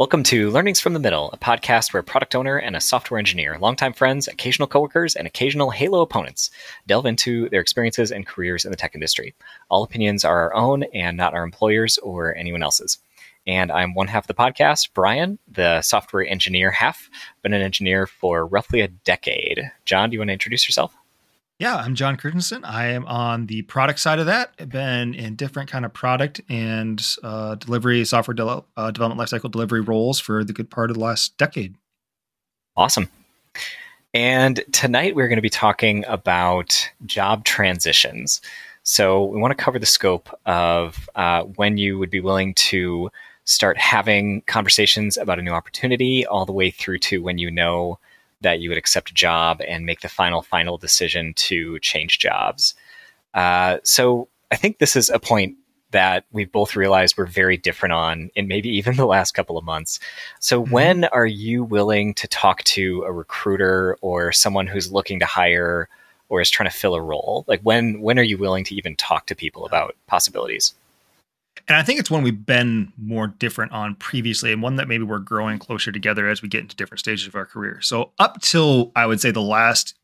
[0.00, 3.18] Welcome to Learnings from the Middle, a podcast where a product owner and a software
[3.18, 6.50] engineer, longtime friends, occasional coworkers, and occasional Halo opponents
[6.86, 9.34] delve into their experiences and careers in the tech industry.
[9.68, 12.96] All opinions are our own and not our employers or anyone else's.
[13.46, 17.10] And I'm one half of the podcast, Brian, the software engineer half.
[17.42, 19.70] Been an engineer for roughly a decade.
[19.84, 20.96] John, do you want to introduce yourself?
[21.60, 22.64] Yeah, I'm John Christensen.
[22.64, 24.54] I am on the product side of that.
[24.58, 29.50] I've been in different kind of product and uh, delivery, software de- uh, development lifecycle
[29.50, 31.74] delivery roles for the good part of the last decade.
[32.78, 33.10] Awesome.
[34.14, 38.40] And tonight we're going to be talking about job transitions.
[38.82, 43.10] So we want to cover the scope of uh, when you would be willing to
[43.44, 47.98] start having conversations about a new opportunity, all the way through to when you know
[48.40, 52.74] that you would accept a job and make the final final decision to change jobs.
[53.34, 55.56] Uh, so I think this is a point
[55.92, 59.64] that we've both realized we're very different on in maybe even the last couple of
[59.64, 60.00] months.
[60.38, 60.72] So mm-hmm.
[60.72, 65.88] when are you willing to talk to a recruiter or someone who's looking to hire
[66.28, 67.44] or is trying to fill a role?
[67.48, 70.74] Like when when are you willing to even talk to people about possibilities?
[71.68, 75.04] And I think it's one we've been more different on previously, and one that maybe
[75.04, 77.80] we're growing closer together as we get into different stages of our career.
[77.80, 79.94] So up till I would say the last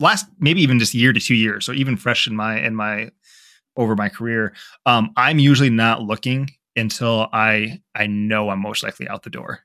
[0.00, 3.10] last maybe even just year to two years, so even fresh in my in my
[3.76, 4.52] over my career,
[4.86, 9.60] um, I'm usually not looking until I I know I'm most likely out the door.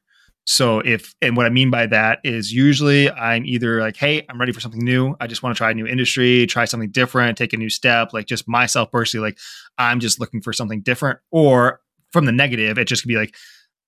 [0.49, 4.39] So if and what I mean by that is usually I'm either like, hey, I'm
[4.39, 5.13] ready for something new.
[5.19, 8.13] I just want to try a new industry, try something different, take a new step.
[8.13, 9.39] Like just myself personally, like
[9.77, 11.19] I'm just looking for something different.
[11.31, 11.81] Or
[12.13, 13.35] from the negative, it just could be like,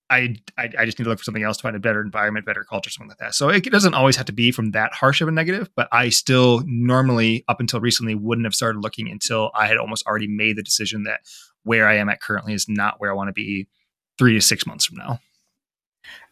[0.09, 2.45] I, I, I just need to look for something else to find a better environment,
[2.45, 3.35] better culture, something like that.
[3.35, 6.09] So it doesn't always have to be from that harsh of a negative, but I
[6.09, 10.57] still normally up until recently wouldn't have started looking until I had almost already made
[10.57, 11.21] the decision that
[11.63, 13.69] where I am at currently is not where I want to be
[14.17, 15.19] three to six months from now.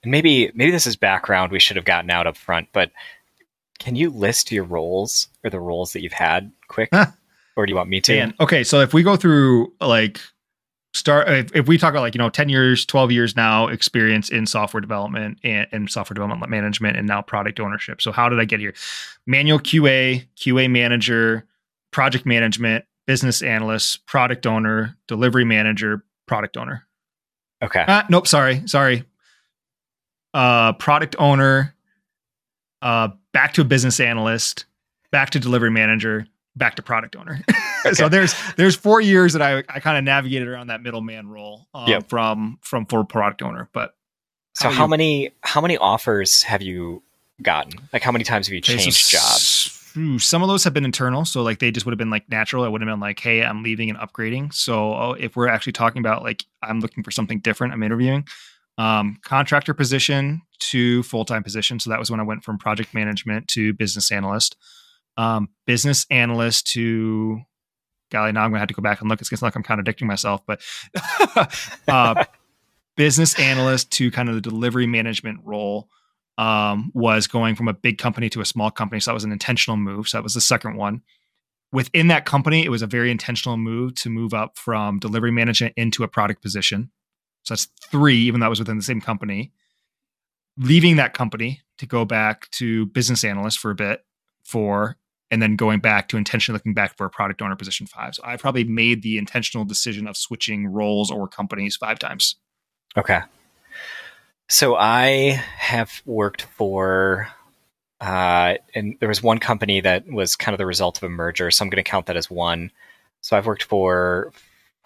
[0.09, 2.91] Maybe maybe this is background we should have gotten out up front, but
[3.79, 6.89] can you list your roles or the roles that you've had quick?
[6.91, 7.07] Huh.
[7.55, 8.15] Or do you want me to?
[8.15, 8.33] Man.
[8.39, 10.19] Okay, so if we go through like
[10.93, 14.29] start if, if, we talk about like you know 10 years 12 years now experience
[14.29, 18.39] in software development and, and, software development management and now product ownership so how did
[18.39, 18.73] i get here
[19.25, 21.45] manual qa qa manager
[21.91, 26.87] project management business analyst product owner delivery manager product owner
[27.61, 29.03] okay uh, nope sorry sorry
[30.37, 31.73] uh, product owner,
[32.83, 34.65] uh, back to a business analyst,
[35.11, 37.41] back to delivery manager, back to product owner.
[37.85, 37.93] Okay.
[37.93, 41.67] so there's there's four years that I, I kind of navigated around that middleman role
[41.75, 42.09] um, yep.
[42.09, 43.69] from from for product owner.
[43.71, 43.95] But
[44.55, 47.03] so how, how many how many offers have you
[47.41, 47.73] gotten?
[47.93, 50.23] Like how many times have you changed okay, so jobs?
[50.25, 52.63] Some of those have been internal, so like they just would have been like natural.
[52.63, 55.73] I wouldn't have been like, "Hey, I'm leaving and upgrading." So oh, if we're actually
[55.73, 58.27] talking about like I'm looking for something different, I'm interviewing
[58.77, 61.79] um, contractor position to full time position.
[61.79, 64.55] So that was when I went from project management to business analyst.
[65.17, 67.41] Um, business analyst to
[68.11, 69.19] golly, now I'm gonna have to go back and look.
[69.19, 70.61] It's gonna like I'm contradicting myself, but
[71.87, 72.23] uh,
[72.95, 75.89] business analyst to kind of the delivery management role
[76.37, 78.99] um, was going from a big company to a small company.
[78.99, 80.07] So that was an intentional move.
[80.07, 81.01] So that was the second one.
[81.71, 85.73] Within that company, it was a very intentional move to move up from delivery management
[85.75, 86.91] into a product position.
[87.47, 89.53] So that's three, even though I was within the same company.
[90.57, 94.03] Leaving that company to go back to business analyst for a bit,
[94.43, 94.97] four,
[95.31, 98.15] and then going back to intentionally looking back for a product owner position five.
[98.15, 102.35] So I probably made the intentional decision of switching roles or companies five times.
[102.97, 103.21] Okay.
[104.49, 107.29] So I have worked for
[108.01, 111.49] uh, and there was one company that was kind of the result of a merger,
[111.49, 112.71] so I'm going to count that as one.
[113.21, 114.33] So I've worked for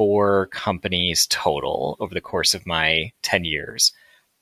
[0.01, 3.91] four companies total over the course of my 10 years.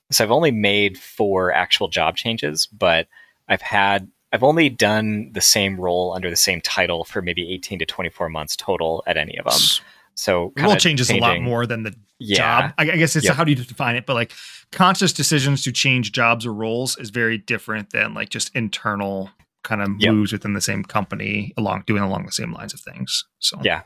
[0.09, 3.07] So I've only made four actual job changes, but
[3.49, 7.79] I've had I've only done the same role under the same title for maybe 18
[7.79, 9.83] to 24 months total at any of them.
[10.15, 11.25] So role changes changing.
[11.25, 12.37] a lot more than the yeah.
[12.37, 12.73] job.
[12.77, 13.35] I, guess it's yep.
[13.35, 14.31] how do you define it, but like
[14.71, 19.29] conscious decisions to change jobs or roles is very different than like just internal
[19.63, 20.39] kind of moves yep.
[20.39, 23.25] within the same company along doing along the same lines of things.
[23.39, 23.81] So yeah,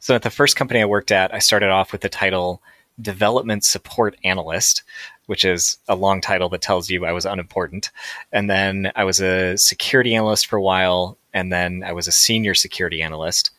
[0.00, 2.62] so at the first company I worked at, I started off with the title
[3.00, 4.82] Development Support Analyst,
[5.26, 7.90] which is a long title that tells you I was unimportant.
[8.32, 12.12] And then I was a security analyst for a while, and then I was a
[12.12, 13.50] senior security analyst.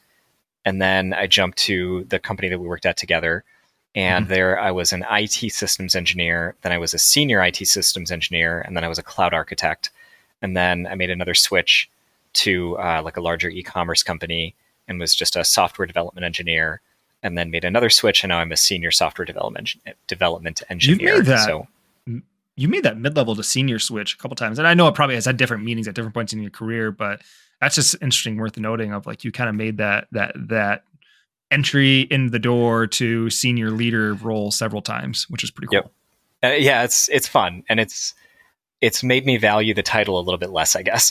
[0.66, 3.44] And then I jumped to the company that we worked at together.
[3.96, 4.34] And mm-hmm.
[4.34, 6.56] there I was an IT systems engineer.
[6.62, 8.62] Then I was a senior IT systems engineer.
[8.62, 9.90] And then I was a cloud architect.
[10.42, 11.90] And then I made another switch
[12.34, 14.56] to uh, like a larger e commerce company
[14.88, 16.82] and was just a software development engineer
[17.22, 19.76] and then made another switch and now I'm a senior software development
[20.08, 21.16] development engineer.
[21.16, 21.68] You've made that so
[22.56, 24.96] you made that mid level to senior switch a couple times, and I know it
[24.96, 27.22] probably has had different meanings at different points in your career, but
[27.60, 28.94] that's just interesting, worth noting.
[28.94, 30.84] Of like you kind of made that that that
[31.50, 35.92] entry in the door to senior leader role several times, which is pretty cool.
[36.42, 36.52] Yep.
[36.52, 38.14] Uh, yeah, it's it's fun, and it's
[38.84, 41.10] it's made me value the title a little bit less, I guess.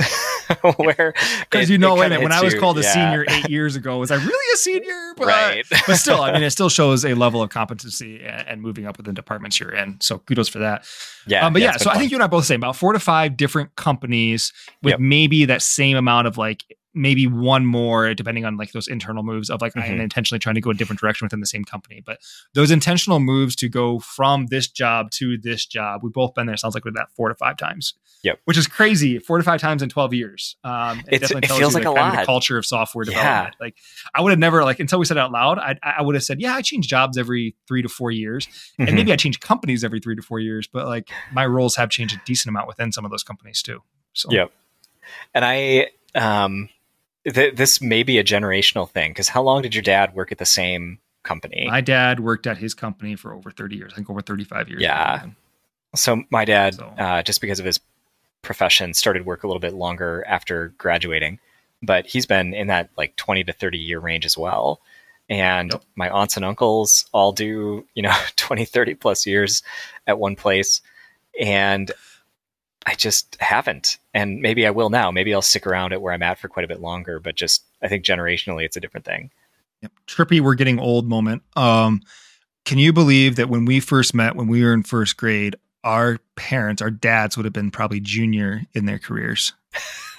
[0.76, 2.92] Where because you know, a when I was called a yeah.
[2.92, 5.14] senior eight years ago, was I really a senior?
[5.16, 5.64] But, right.
[5.86, 8.98] but still, I mean, it still shows a level of competency and, and moving up
[8.98, 9.98] within departments you're in.
[10.02, 10.84] So kudos for that.
[11.26, 11.46] Yeah.
[11.46, 11.96] Um, but yeah, yeah so fun.
[11.96, 14.52] I think you and I both saying about four to five different companies
[14.82, 15.00] with yep.
[15.00, 19.50] maybe that same amount of like maybe one more depending on like those internal moves
[19.50, 19.92] of like mm-hmm.
[19.92, 22.02] I'm intentionally trying to go a different direction within the same company.
[22.04, 22.18] But
[22.54, 26.56] those intentional moves to go from this job to this job, we've both been there.
[26.56, 27.94] Sounds like with that four to five times.
[28.22, 28.40] Yep.
[28.44, 29.18] Which is crazy.
[29.18, 30.56] Four to five times in 12 years.
[30.62, 32.20] Um, it, it feels like, like a lot.
[32.20, 33.56] the culture of software development.
[33.58, 33.64] Yeah.
[33.64, 33.76] Like
[34.14, 36.40] I would have never like until we said out loud, I, I would have said,
[36.40, 38.46] yeah, I change jobs every three to four years.
[38.46, 38.82] Mm-hmm.
[38.84, 41.90] And maybe I change companies every three to four years, but like my roles have
[41.90, 43.82] changed a decent amount within some of those companies too.
[44.12, 44.52] So, yep.
[45.34, 46.68] And I, um,
[47.24, 50.38] th- this may be a generational thing because how long did your dad work at
[50.38, 51.66] the same company?
[51.68, 53.92] My dad worked at his company for over 30 years.
[53.92, 54.82] I think over 35 years.
[54.82, 55.26] Yeah.
[55.94, 56.84] So my dad, so.
[56.98, 57.80] Uh, just because of his
[58.42, 61.38] profession, started work a little bit longer after graduating,
[61.82, 64.80] but he's been in that like 20 to 30 year range as well.
[65.28, 65.82] And yep.
[65.94, 69.62] my aunts and uncles all do, you know, 20, 30 plus years
[70.06, 70.80] at one place.
[71.40, 71.90] And
[72.86, 73.98] I just haven't.
[74.12, 75.10] And maybe I will now.
[75.10, 77.64] Maybe I'll stick around at where I'm at for quite a bit longer, but just
[77.82, 79.30] I think generationally it's a different thing.
[79.82, 79.92] Yep.
[80.06, 81.42] Trippy, we're getting old moment.
[81.56, 82.02] Um,
[82.64, 86.18] can you believe that when we first met, when we were in first grade, our
[86.36, 89.52] parents, our dads would have been probably junior in their careers?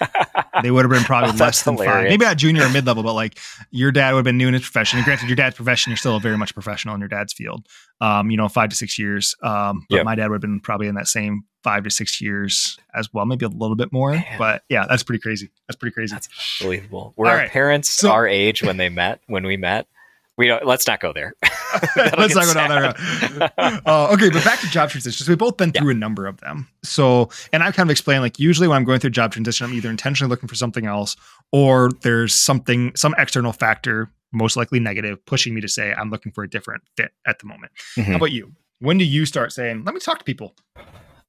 [0.62, 1.94] they would have been probably oh, less than hilarious.
[1.94, 2.04] five.
[2.04, 3.38] Maybe not junior or mid level, but like
[3.70, 4.98] your dad would have been new in his profession.
[4.98, 7.66] And granted, your dad's profession, you're still very much professional in your dad's field.
[8.00, 9.34] Um, you know, five to six years.
[9.42, 10.04] Um, but yep.
[10.04, 13.24] my dad would have been probably in that same five to six years as well,
[13.24, 14.12] maybe a little bit more.
[14.12, 14.38] Man.
[14.38, 15.50] But yeah, that's pretty crazy.
[15.66, 16.14] That's pretty crazy.
[16.14, 17.14] That's unbelievable.
[17.16, 17.50] Were All our right.
[17.50, 19.86] parents so, our age when they met, when we met?
[20.36, 21.34] We don't, let's not go there.
[21.96, 23.52] let's not go down there.
[23.86, 25.28] uh, okay, but back to job transitions.
[25.28, 26.68] We've both been through a number of them.
[26.82, 29.74] So, and I've kind of explained like usually when I'm going through job transition, I'm
[29.74, 31.16] either intentionally looking for something else
[31.52, 36.32] or there's something, some external factor, most likely negative, pushing me to say I'm looking
[36.32, 37.72] for a different fit at the moment.
[37.96, 38.10] Mm-hmm.
[38.10, 38.52] How about you?
[38.80, 40.54] When do you start saying, let me talk to people?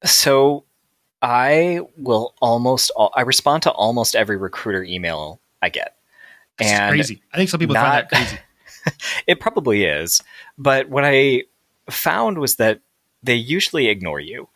[0.04, 0.66] So
[1.22, 5.96] I will almost, I respond to almost every recruiter email I get.
[6.60, 7.22] and crazy.
[7.34, 8.40] I think some people not, find that crazy.
[9.28, 10.22] it probably is.
[10.58, 11.44] But what I
[11.90, 12.82] found was that
[13.24, 14.48] they usually ignore you.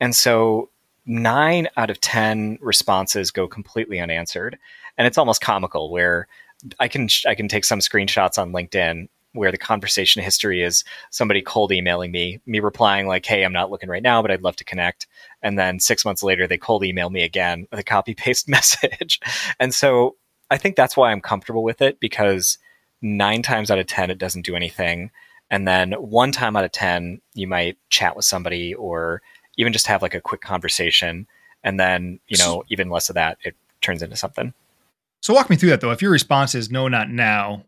[0.00, 0.70] And so
[1.06, 4.58] nine out of 10 responses go completely unanswered.
[4.96, 6.28] And it's almost comical where
[6.78, 11.40] I can, I can take some screenshots on LinkedIn where the conversation history is somebody
[11.40, 14.56] cold emailing me, me replying like, "Hey, I'm not looking right now, but I'd love
[14.56, 15.06] to connect."
[15.42, 19.20] And then 6 months later they cold email me again with a copy paste message.
[19.58, 20.16] and so
[20.50, 22.58] I think that's why I'm comfortable with it because
[23.02, 25.10] nine times out of 10, it doesn't do anything.
[25.50, 29.20] And then one time out of 10, you might chat with somebody or
[29.58, 31.26] even just have like a quick conversation.
[31.62, 34.54] And then, you know, even less of that, it turns into something.
[35.20, 35.90] So walk me through that though.
[35.90, 37.64] If your response is no, not now,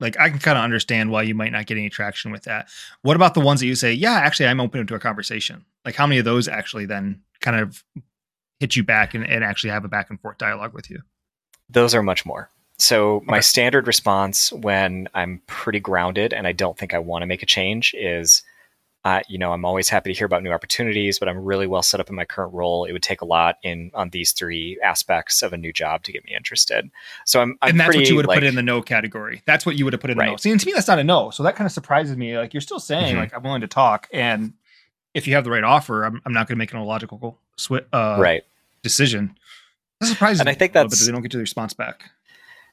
[0.00, 2.68] like I can kind of understand why you might not get any traction with that.
[3.02, 5.64] What about the ones that you say, yeah, actually, I'm open to a conversation?
[5.84, 7.84] Like how many of those actually then kind of
[8.58, 11.02] hit you back and, and actually have a back and forth dialogue with you?
[11.68, 12.50] Those are much more.
[12.80, 13.26] So okay.
[13.26, 17.42] my standard response when I'm pretty grounded and I don't think I want to make
[17.42, 18.42] a change is,
[19.04, 21.82] uh, you know, I'm always happy to hear about new opportunities, but I'm really well
[21.82, 22.86] set up in my current role.
[22.86, 26.12] It would take a lot in on these three aspects of a new job to
[26.12, 26.90] get me interested.
[27.26, 28.80] So I'm, I'm and that's pretty, what you would have like, put in the no
[28.80, 29.42] category.
[29.46, 30.26] That's what you would have put in right.
[30.26, 30.36] the no.
[30.38, 31.30] See, and to me, that's not a no.
[31.30, 32.38] So that kind of surprises me.
[32.38, 33.20] Like you're still saying, mm-hmm.
[33.20, 34.54] like I'm willing to talk, and
[35.12, 37.84] if you have the right offer, I'm, I'm not going to make an illogical sw-
[37.92, 38.42] uh, right
[38.82, 39.36] decision.
[40.00, 40.48] That surprises and.
[40.48, 42.10] I think that's that they don't get to the response back.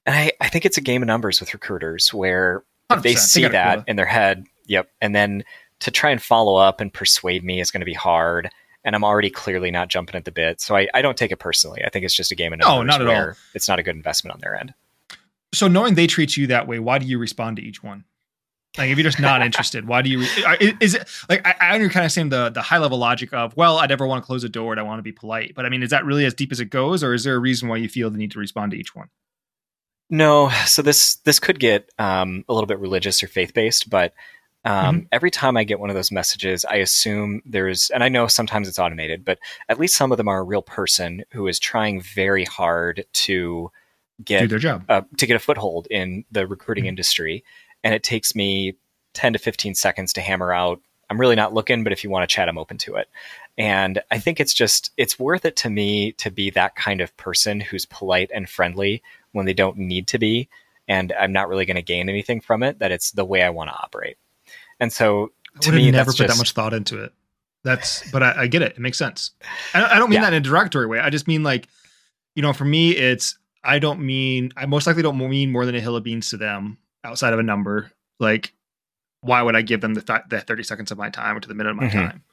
[0.07, 3.43] And I, I think it's a game of numbers with recruiters where if they see
[3.43, 5.43] they that in their head, yep, and then
[5.81, 8.49] to try and follow up and persuade me is going to be hard.
[8.85, 10.61] And I'm already clearly not jumping at the bit.
[10.61, 11.83] So I, I don't take it personally.
[11.83, 12.87] I think it's just a game of numbers.
[12.87, 13.33] No, not at all.
[13.53, 14.73] It's not a good investment on their end.
[15.53, 18.05] So knowing they treat you that way, why do you respond to each one?
[18.77, 20.21] Like if you're just not interested, why do you?
[20.79, 23.77] Is it like I, I kind of saying the the high level logic of well,
[23.77, 25.69] I'd never want to close a door and I want to be polite, but I
[25.69, 27.77] mean, is that really as deep as it goes, or is there a reason why
[27.77, 29.09] you feel the need to respond to each one?
[30.09, 34.13] No, so this this could get um, a little bit religious or faith based, but
[34.63, 35.05] um, mm-hmm.
[35.11, 38.67] every time I get one of those messages, I assume there's, and I know sometimes
[38.67, 42.01] it's automated, but at least some of them are a real person who is trying
[42.01, 43.71] very hard to
[44.23, 46.89] get Do their job uh, to get a foothold in the recruiting mm-hmm.
[46.89, 47.43] industry,
[47.83, 48.75] and it takes me
[49.13, 50.81] ten to fifteen seconds to hammer out.
[51.09, 53.07] I'm really not looking, but if you want to chat, I'm open to it.
[53.57, 57.15] And I think it's just, it's worth it to me to be that kind of
[57.15, 59.01] person who's polite and friendly
[59.37, 60.49] when they don't need to be.
[60.87, 63.49] And I'm not really going to gain anything from it, that it's the way I
[63.49, 64.17] want to operate.
[64.79, 67.13] And so to me, never put just, that much thought into it.
[67.63, 68.73] That's, but I, I get it.
[68.73, 69.31] It makes sense.
[69.73, 70.29] I, I don't mean yeah.
[70.29, 70.99] that in a derogatory way.
[70.99, 71.67] I just mean like,
[72.35, 75.75] you know, for me, it's, I don't mean, I most likely don't mean more than
[75.75, 77.91] a hill of beans to them outside of a number.
[78.19, 78.53] Like,
[79.21, 81.47] why would I give them the, th- the 30 seconds of my time or to
[81.47, 81.99] the minute of my mm-hmm.
[81.99, 82.23] time?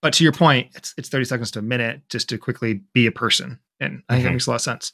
[0.00, 3.06] But to your point, it's it's 30 seconds to a minute just to quickly be
[3.06, 3.58] a person.
[3.80, 4.24] And I think mm-hmm.
[4.24, 4.92] that makes a lot of sense.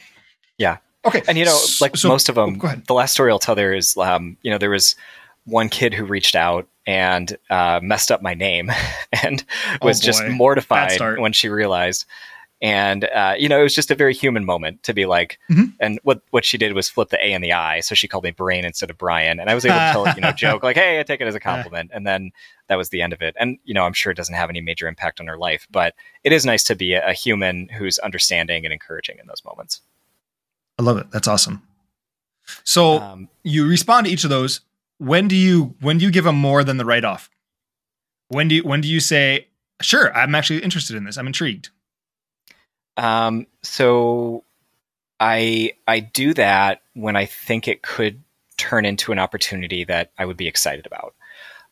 [0.58, 0.78] Yeah.
[1.06, 1.22] Okay.
[1.28, 3.74] And you know, like so, most of them, oh, the last story I'll tell there
[3.74, 4.96] is, um, you know, there was
[5.44, 8.70] one kid who reached out and uh, messed up my name
[9.24, 9.44] and
[9.82, 12.04] was oh just mortified when she realized.
[12.62, 15.64] And uh, you know it was just a very human moment to be like mm-hmm.
[15.78, 18.24] and what what she did was flip the a and the i so she called
[18.24, 20.74] me brain instead of brian and i was able to tell you know joke like
[20.74, 22.30] hey i take it as a compliment and then
[22.68, 23.36] that was the end of it.
[23.38, 25.94] And you know i'm sure it doesn't have any major impact on her life but
[26.24, 29.82] it is nice to be a, a human who's understanding and encouraging in those moments
[30.78, 31.10] i love it.
[31.10, 31.62] That's awesome.
[32.64, 34.60] So um, you respond to each of those.
[34.98, 37.28] When do you when do you give them more than the write-off?
[38.28, 39.48] When do you when do you say
[39.80, 41.16] sure i'm actually interested in this.
[41.16, 41.70] I'm intrigued.
[42.96, 44.44] Um, so
[45.20, 48.22] I I do that when I think it could
[48.56, 51.14] turn into an opportunity that I would be excited about.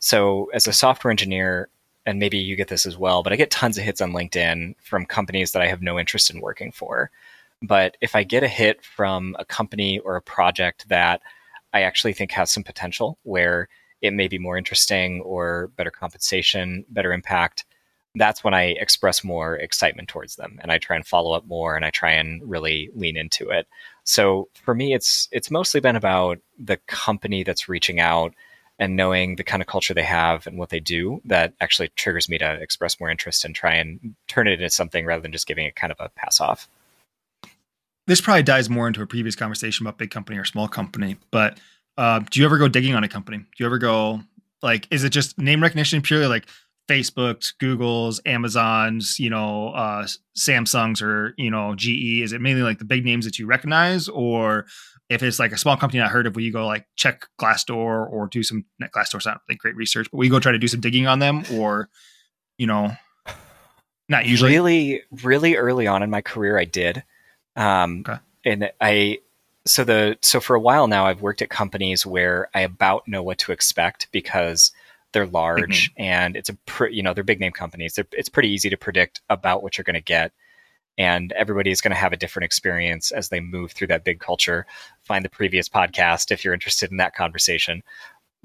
[0.01, 1.69] So as a software engineer,
[2.05, 4.75] and maybe you get this as well, but I get tons of hits on LinkedIn
[4.83, 7.11] from companies that I have no interest in working for.
[7.63, 11.23] But if I get a hit from a company or a project that
[11.73, 13.69] I actually think has some potential where
[14.03, 17.65] it may be more interesting or better compensation, better impact,
[18.17, 21.75] that's when I express more excitement towards them and I try and follow up more
[21.75, 23.67] and I try and really lean into it.
[24.05, 28.35] So for me it's it's mostly been about the company that's reaching out
[28.79, 32.29] and knowing the kind of culture they have and what they do that actually triggers
[32.29, 35.47] me to express more interest and try and turn it into something rather than just
[35.47, 36.69] giving it kind of a pass off.
[38.07, 41.59] This probably dives more into a previous conversation about big company or small company, but
[41.97, 43.39] uh, do you ever go digging on a company?
[43.39, 44.21] Do you ever go
[44.63, 46.47] like, is it just name recognition purely like,
[46.87, 50.07] Facebook's, Google's, Amazon's, you know, uh,
[50.37, 52.21] Samsung's, or you know, GE?
[52.21, 54.67] Is it mainly like the big names that you recognize, or
[55.09, 58.11] if it's like a small company I heard of, will you go like check Glassdoor
[58.11, 60.81] or do some Glassdoor's not like great research, but we go try to do some
[60.81, 61.89] digging on them, or
[62.59, 62.93] you know,
[64.11, 64.53] not usually.
[64.53, 67.03] Really, really early on in my career, I did,
[67.57, 68.19] um, okay.
[68.45, 69.19] and I
[69.67, 73.23] so the so for a while now, I've worked at companies where I about know
[73.23, 74.73] what to expect because
[75.13, 76.03] they're large mm-hmm.
[76.03, 77.95] and it's a pre- you know they're big name companies.
[77.95, 80.33] They're, it's pretty easy to predict about what you're going to get,
[80.99, 84.21] and everybody is going to have a different experience as they move through that big
[84.21, 84.67] culture.
[85.03, 87.83] Find the previous podcast if you're interested in that conversation.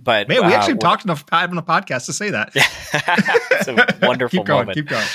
[0.02, 2.52] But man, we uh, actually talked enough time on a podcast to say that.
[2.56, 4.76] it's a wonderful keep going, moment.
[4.76, 5.06] Keep going.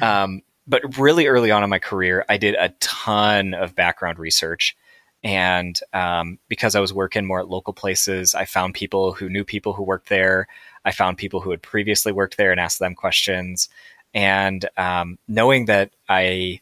[0.00, 4.76] Um, but really early on in my career, I did a ton of background research.
[5.22, 9.44] And um, because I was working more at local places, I found people who knew
[9.44, 10.48] people who worked there.
[10.84, 13.68] I found people who had previously worked there and asked them questions.
[14.14, 16.60] And um, knowing that I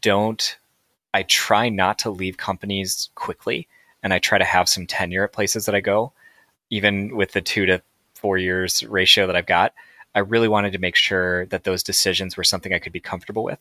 [0.00, 0.58] don't,
[1.14, 3.68] I try not to leave companies quickly
[4.02, 6.12] and I try to have some tenure at places that I go,
[6.70, 7.82] even with the two to
[8.14, 9.74] four years ratio that I've got.
[10.14, 13.44] I really wanted to make sure that those decisions were something I could be comfortable
[13.44, 13.58] with.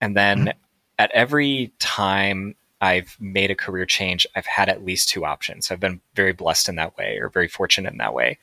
[0.00, 0.58] And then mm-hmm.
[0.98, 5.70] at every time I've made a career change, I've had at least two options.
[5.70, 8.38] I've been very blessed in that way or very fortunate in that way.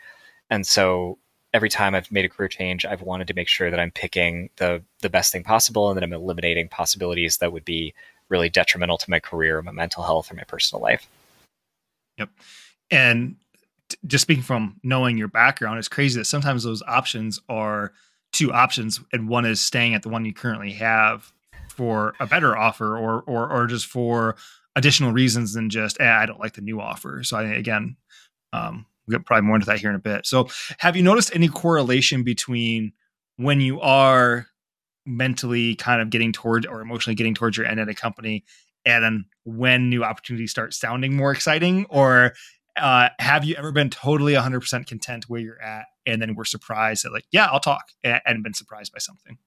[0.50, 1.18] And so
[1.54, 4.50] every time I've made a career change, I've wanted to make sure that I'm picking
[4.58, 7.94] the the best thing possible and that I'm eliminating possibilities that would be
[8.30, 11.08] really detrimental to my career, my mental health, or my personal life.
[12.18, 12.30] Yep.
[12.90, 13.36] And
[14.06, 17.94] just speaking from knowing your background, it's crazy that sometimes those options are
[18.32, 21.32] two options, and one is staying at the one you currently have
[21.70, 24.36] for a better offer, or or or just for
[24.76, 27.24] additional reasons than just eh, I don't like the new offer.
[27.24, 27.98] So I again,
[28.54, 30.26] um, We'll get probably more into that here in a bit.
[30.26, 32.94] So, have you noticed any correlation between
[33.38, 34.48] when you are
[35.06, 38.46] mentally kind of getting towards or emotionally getting towards your end at a company
[38.86, 41.86] and then when new opportunities start sounding more exciting?
[41.90, 42.34] Or
[42.78, 47.06] uh, have you ever been totally 100% content where you're at and then we're surprised
[47.06, 49.38] that, like, yeah, I'll talk and, and been surprised by something?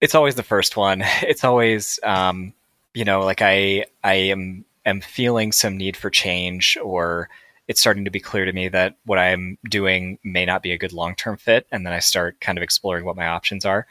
[0.00, 1.02] It's always the first one.
[1.22, 2.52] It's always, um,
[2.94, 7.28] you know, like I, I am, am feeling some need for change or
[7.68, 10.78] it's starting to be clear to me that what I'm doing may not be a
[10.78, 11.66] good long term fit.
[11.70, 13.86] And then I start kind of exploring what my options are.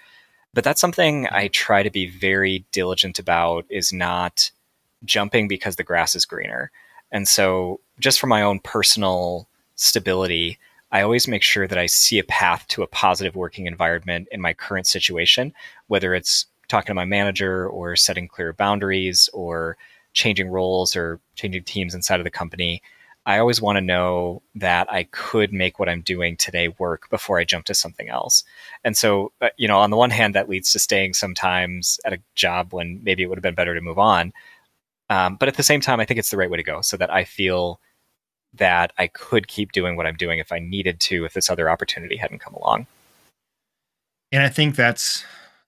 [0.53, 4.51] But that's something I try to be very diligent about is not
[5.05, 6.72] jumping because the grass is greener.
[7.12, 10.58] And so, just for my own personal stability,
[10.92, 14.42] I always make sure that I see a path to a positive working environment in
[14.42, 15.54] my current situation,
[15.88, 19.78] whether it's talking to my manager or setting clear boundaries or
[20.13, 22.82] changing roles or changing teams inside of the company.
[23.25, 27.38] I always want to know that I could make what I'm doing today work before
[27.39, 28.44] I jump to something else.
[28.84, 32.13] And so, uh, you know, on the one hand, that leads to staying sometimes at
[32.13, 34.34] a job when maybe it would have been better to move on.
[35.10, 36.98] Um, but at the same time, I think it's the right way to go so
[36.98, 37.80] that I feel
[38.54, 41.70] that I could keep doing what I'm doing if I needed to, if this other
[41.70, 42.88] opportunity hadn't come along.
[44.32, 45.24] And I think that's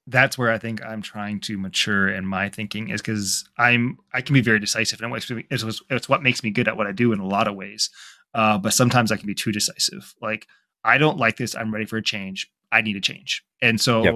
[0.08, 4.22] that's where I think I'm trying to mature in my thinking is because I'm I
[4.22, 6.92] can be very decisive and it's, it's, it's what makes me good at what I
[6.92, 7.90] do in a lot of ways.
[8.34, 10.14] Uh, but sometimes I can be too decisive.
[10.22, 10.48] Like
[10.84, 11.56] I don't like this.
[11.56, 12.52] I'm ready for a change.
[12.72, 14.16] I need a change, and so yep.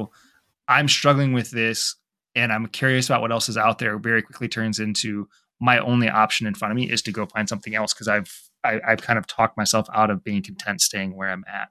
[0.68, 1.96] I'm struggling with this,
[2.36, 3.98] and I'm curious about what else is out there.
[3.98, 5.28] Very quickly turns into
[5.60, 8.32] my only option in front of me is to go find something else because I've
[8.64, 11.46] I, have i have kind of talked myself out of being content staying where I'm
[11.48, 11.70] at.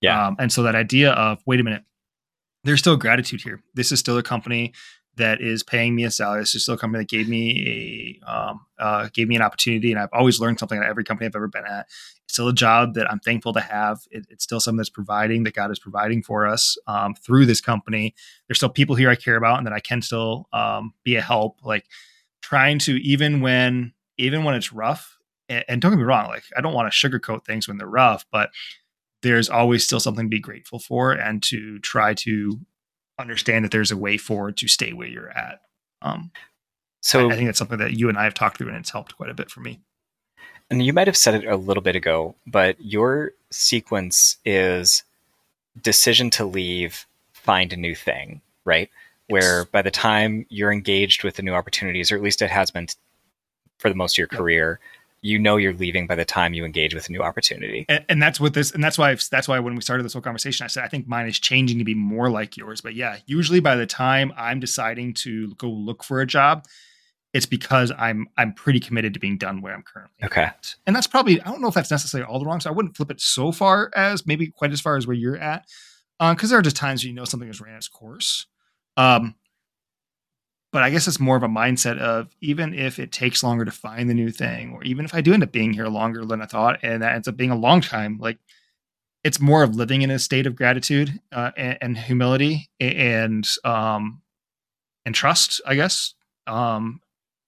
[0.00, 0.28] Yeah.
[0.28, 1.82] Um, and so that idea of wait a minute,
[2.64, 3.62] there's still gratitude here.
[3.74, 4.72] This is still a company
[5.18, 6.40] that is paying me a salary.
[6.40, 9.92] This is still a company that gave me a um, uh, gave me an opportunity,
[9.92, 11.86] and I've always learned something at every company I've ever been at.
[12.24, 14.00] It's still a job that I'm thankful to have.
[14.10, 17.60] It, it's still something that's providing that God is providing for us um, through this
[17.60, 18.14] company.
[18.46, 21.22] There's still people here I care about, and that I can still um, be a
[21.22, 21.58] help.
[21.62, 21.84] Like
[22.40, 25.16] trying to even when even when it's rough.
[25.48, 27.86] And, and don't get me wrong, like I don't want to sugarcoat things when they're
[27.86, 28.50] rough, but
[29.22, 32.60] there's always still something to be grateful for and to try to
[33.18, 35.60] understand that there's a way forward to stay where you're at.
[36.02, 36.30] Um,
[37.00, 38.90] so I, I think that's something that you and I have talked through and it's
[38.90, 39.80] helped quite a bit for me.
[40.70, 45.02] And you might have said it a little bit ago, but your sequence is
[45.82, 48.90] decision to leave, find a new thing, right?
[49.28, 52.70] Where by the time you're engaged with the new opportunities, or at least it has
[52.70, 52.88] been
[53.78, 54.80] for the most of your career,
[55.20, 57.84] you know you're leaving by the time you engage with a new opportunity.
[57.88, 60.12] And, and that's what this, and that's why, I've, that's why when we started this
[60.12, 62.80] whole conversation, I said I think mine is changing to be more like yours.
[62.80, 66.64] But yeah, usually by the time I'm deciding to go look for a job,
[67.34, 70.24] it's because I'm I'm pretty committed to being done where I'm currently.
[70.24, 70.42] Okay.
[70.42, 70.74] At.
[70.86, 72.60] And that's probably I don't know if that's necessarily all the wrong.
[72.60, 75.36] So I wouldn't flip it so far as maybe quite as far as where you're
[75.36, 75.66] at,
[76.18, 78.46] because uh, there are just times you know something has ran its course.
[78.96, 79.34] Um,
[80.72, 83.70] but I guess it's more of a mindset of even if it takes longer to
[83.70, 86.42] find the new thing, or even if I do end up being here longer than
[86.42, 88.38] I thought, and that ends up being a long time, like
[89.24, 94.22] it's more of living in a state of gratitude uh, and, and, humility and um,
[95.04, 96.14] and trust, I guess,
[96.46, 97.00] um,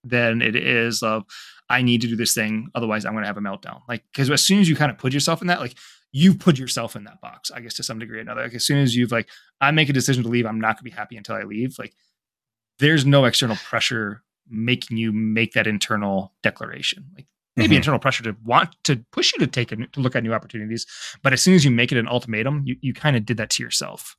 [0.03, 1.25] than it is of
[1.69, 3.83] I need to do this thing, otherwise I'm going to have a meltdown.
[3.89, 5.77] Like because as soon as you kind of put yourself in that, like
[6.13, 8.43] you put yourself in that box, I guess to some degree or another.
[8.43, 9.29] Like as soon as you've like
[9.61, 11.79] I make a decision to leave, I'm not going to be happy until I leave.
[11.79, 11.95] Like
[12.81, 17.05] there's no external pressure making you make that internal declaration.
[17.15, 17.77] Like maybe mm-hmm.
[17.77, 20.87] internal pressure to want to push you to take a, to look at new opportunities,
[21.23, 23.51] but as soon as you make it an ultimatum, you, you kind of did that
[23.51, 24.17] to yourself.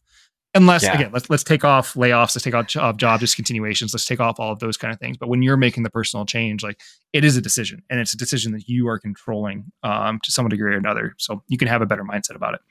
[0.53, 0.95] Unless yeah.
[0.95, 4.37] again, let's let's take off layoffs, let's take off job, job discontinuations, let's take off
[4.37, 5.15] all of those kind of things.
[5.15, 6.81] But when you're making the personal change, like
[7.13, 10.49] it is a decision, and it's a decision that you are controlling um, to some
[10.49, 11.15] degree or another.
[11.17, 12.61] So you can have a better mindset about it.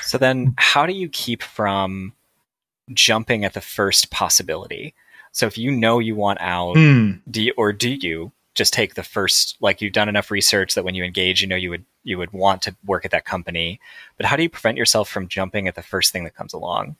[0.00, 2.14] So then, how do you keep from
[2.92, 4.94] jumping at the first possibility.
[5.32, 7.20] So if you know you want out, mm.
[7.30, 10.84] do you, or do you just take the first like you've done enough research that
[10.84, 13.78] when you engage, you know you would you would want to work at that company.
[14.16, 16.96] But how do you prevent yourself from jumping at the first thing that comes along?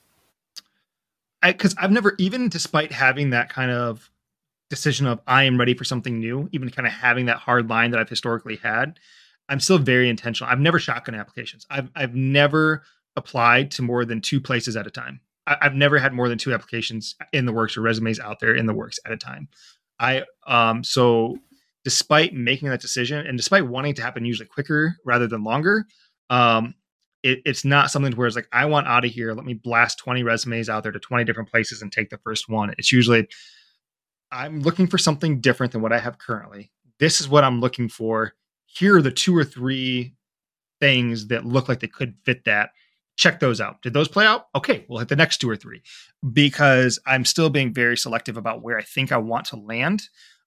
[1.41, 4.11] Because I've never, even despite having that kind of
[4.69, 7.91] decision of I am ready for something new, even kind of having that hard line
[7.91, 8.99] that I've historically had,
[9.47, 10.51] I'm still very intentional.
[10.51, 11.65] I've never shotgun applications.
[11.69, 12.83] I've I've never
[13.15, 15.21] applied to more than two places at a time.
[15.47, 18.53] I, have never had more than two applications in the works or resumes out there
[18.53, 19.47] in the works at a time.
[19.99, 21.37] I um so
[21.83, 25.85] despite making that decision and despite wanting to happen usually quicker rather than longer,
[26.29, 26.75] um,
[27.23, 29.33] it, it's not something where it's like I want out of here.
[29.33, 32.49] Let me blast twenty resumes out there to twenty different places and take the first
[32.49, 32.73] one.
[32.77, 33.27] It's usually
[34.31, 36.71] I'm looking for something different than what I have currently.
[36.99, 38.33] This is what I'm looking for.
[38.65, 40.13] Here are the two or three
[40.79, 42.71] things that look like they could fit that
[43.17, 43.81] check those out.
[43.81, 44.47] Did those play out?
[44.55, 45.81] Okay, we'll hit the next two or three
[46.31, 50.03] because I'm still being very selective about where I think I want to land,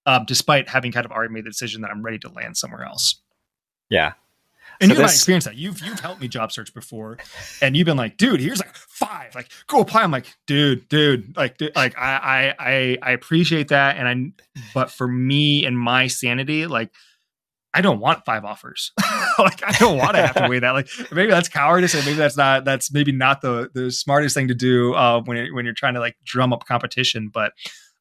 [0.07, 2.85] uh, despite having kind of already made the decision that I'm ready to land somewhere
[2.85, 3.21] else.
[3.91, 4.13] Yeah.
[4.81, 5.03] And so you this...
[5.03, 5.57] might experience that.
[5.57, 7.19] You've you've helped me job search before,
[7.61, 10.03] and you've been like, dude, here's like five, like go apply.
[10.03, 14.91] I'm like, dude, dude, like, dude, like I I I appreciate that, and I, but
[14.91, 16.91] for me and my sanity, like
[17.73, 18.93] I don't want five offers.
[19.39, 20.73] like I don't want to have to weigh that.
[20.73, 24.49] Like maybe that's cowardice, and maybe that's not that's maybe not the the smartest thing
[24.49, 27.31] to do uh, when you're when you're trying to like drum up competition.
[27.33, 27.53] But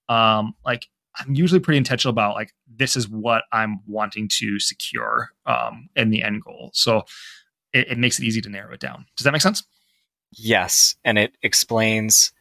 [0.07, 0.87] um, like
[1.19, 6.09] I'm usually pretty intentional about like this is what I'm wanting to secure um, in
[6.09, 6.71] the end goal.
[6.73, 7.03] So
[7.73, 9.05] it, it makes it easy to narrow it down.
[9.17, 9.63] Does that make sense?
[10.31, 12.31] Yes, and it explains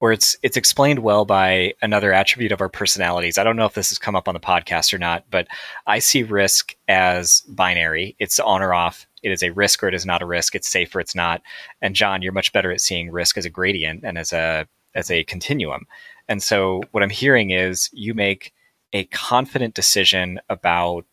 [0.00, 3.38] or it's it's explained well by another attribute of our personalities.
[3.38, 5.46] I don't know if this has come up on the podcast or not, but
[5.86, 8.16] I see risk as binary.
[8.18, 9.06] It's on or off.
[9.22, 10.54] It is a risk or it is not a risk.
[10.54, 11.42] It's safe or it's not.
[11.82, 15.10] And John, you're much better at seeing risk as a gradient and as a as
[15.10, 15.86] a continuum.
[16.28, 18.52] And so what I'm hearing is you make
[18.92, 21.04] a confident decision about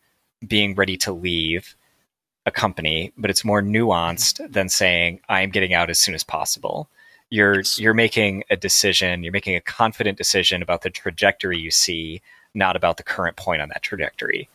[0.46, 1.76] being ready to leave
[2.46, 6.88] a company, but it's more nuanced than saying I'm getting out as soon as possible.
[7.30, 7.78] You're yes.
[7.78, 12.22] you're making a decision, you're making a confident decision about the trajectory you see,
[12.54, 14.48] not about the current point on that trajectory.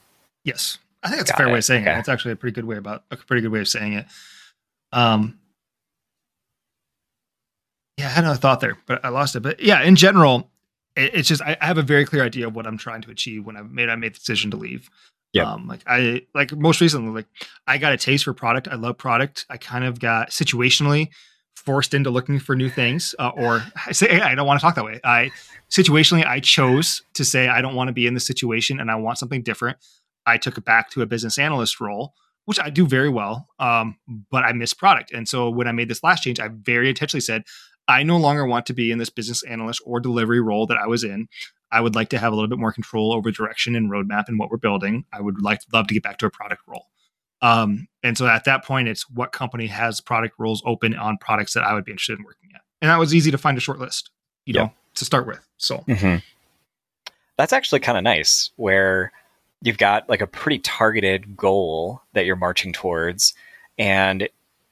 [0.44, 0.80] Yes.
[1.04, 1.52] I think that's Got a fair it.
[1.52, 1.96] way of saying okay.
[1.96, 2.00] it.
[2.00, 4.06] It's actually a pretty good way about a pretty good way of saying it.
[4.92, 5.40] Um
[7.98, 9.42] yeah, I had another thought there, but I lost it.
[9.42, 10.50] But yeah, in general,
[10.96, 13.12] it, it's just I, I, have a very clear idea of what I'm trying to
[13.12, 14.90] achieve when I made I made the decision to leave.
[15.32, 15.52] Yeah.
[15.52, 17.28] Um, like I like most recently, like
[17.68, 18.68] I got a taste for product.
[18.68, 19.46] I love product.
[19.50, 21.10] I kind of got situationally
[21.56, 24.76] forced into looking for new things, uh, or I say I don't want to talk
[24.76, 25.00] that way.
[25.04, 25.32] I
[25.70, 28.96] situationally I chose to say I don't want to be in this situation and I
[28.96, 29.78] want something different.
[30.26, 32.14] I took it back to a business analyst role,
[32.46, 33.98] which I do very well, um,
[34.32, 35.12] but I miss product.
[35.12, 37.44] And so when I made this last change, I very intentionally said
[37.88, 40.88] I no longer want to be in this business analyst or delivery role that I
[40.88, 41.28] was in.
[41.72, 44.38] I would like to have a little bit more control over direction and roadmap and
[44.38, 45.06] what we're building.
[45.12, 46.86] I would like love to get back to a product role.
[47.44, 51.54] Um, and so at that point, it's what company has product roles open on products
[51.54, 52.62] that I would be interested in working at.
[52.82, 54.10] And that was easy to find a short list,
[54.46, 55.46] you know, to start with.
[55.58, 56.18] So mm-hmm.
[57.38, 59.12] that's actually kind of nice where
[59.62, 63.34] you've got like a pretty targeted goal that you're marching towards.
[63.78, 64.30] And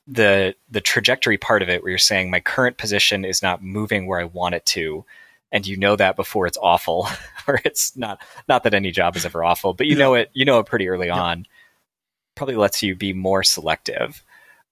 [0.07, 4.07] the the trajectory part of it where you're saying my current position is not moving
[4.07, 5.05] where I want it to
[5.51, 7.07] and you know that before it's awful
[7.47, 10.43] or it's not not that any job is ever awful but you know it you
[10.43, 11.21] know it pretty early yeah.
[11.21, 11.45] on
[12.41, 14.23] probably lets you be more selective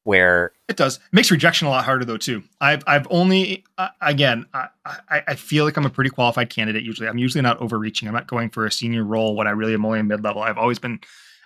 [0.02, 1.00] where it does.
[1.12, 2.42] Makes rejection a lot harder though too.
[2.60, 6.82] I've i've only uh, again I, I, I feel like i'm a pretty qualified candidate
[6.82, 7.08] usually.
[7.08, 8.08] I'm usually not overreaching.
[8.08, 10.42] I'm not going for a senior role when i really am only a mid-level.
[10.42, 11.00] I've always been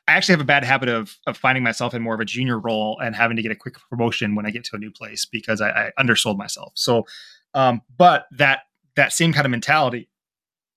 [0.07, 2.57] i actually have a bad habit of of finding myself in more of a junior
[2.57, 5.25] role and having to get a quick promotion when i get to a new place
[5.25, 6.71] because i, I undersold myself.
[6.75, 7.05] So
[7.53, 8.61] um but that
[8.95, 10.07] that same kind of mentality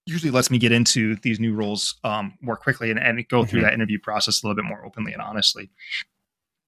[0.07, 3.61] usually lets me get into these new roles um, more quickly and, and go through
[3.61, 3.67] mm-hmm.
[3.67, 5.71] that interview process a little bit more openly and honestly.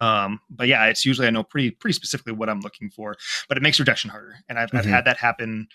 [0.00, 3.16] Um, but yeah, it's usually I know pretty pretty specifically what I'm looking for,
[3.48, 4.78] but it makes rejection harder, and I've, mm-hmm.
[4.78, 5.68] I've had that happen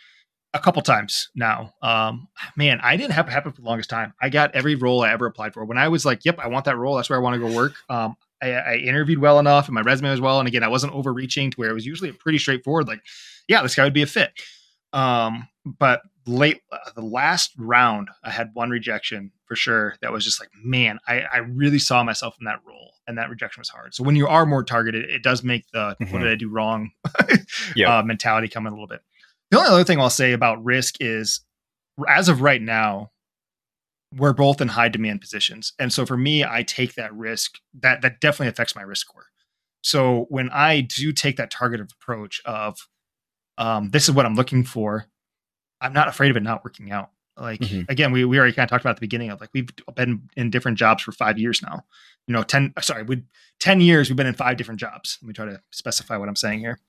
[0.54, 1.74] a couple times now.
[1.82, 4.14] Um, man, I didn't have it happen for the longest time.
[4.22, 5.66] I got every role I ever applied for.
[5.66, 6.96] When I was like, "Yep, I want that role.
[6.96, 9.82] That's where I want to go work." Um, I, I, interviewed well enough, and my
[9.82, 10.40] resume was well.
[10.40, 12.88] And again, I wasn't overreaching to where it was usually pretty straightforward.
[12.88, 13.02] Like,
[13.48, 14.32] yeah, this guy would be a fit.
[14.94, 19.96] Um, but late uh, the last round, I had one rejection for sure.
[20.02, 23.30] That was just like, man, I, I really saw myself in that role, and that
[23.30, 23.94] rejection was hard.
[23.94, 26.14] So when you are more targeted, it does make the mm-hmm.
[26.14, 26.92] what did I do wrong
[27.76, 27.90] yep.
[27.90, 29.02] uh, mentality come in a little bit.
[29.52, 31.42] The only other thing I'll say about risk is,
[32.08, 33.12] as of right now,
[34.16, 37.58] we're both in high demand positions, and so for me, I take that risk.
[37.80, 39.26] That that definitely affects my risk score.
[39.82, 42.78] So when I do take that targeted approach of
[43.58, 45.06] um, this is what I'm looking for.
[45.82, 47.10] I'm not afraid of it not working out.
[47.38, 47.92] Like mm-hmm.
[47.92, 50.30] again, we, we already kind of talked about at the beginning of like we've been
[50.38, 51.84] in different jobs for five years now.
[52.28, 53.24] You know, ten sorry, we
[53.60, 55.18] ten years we've been in five different jobs.
[55.22, 56.80] Let me try to specify what I'm saying here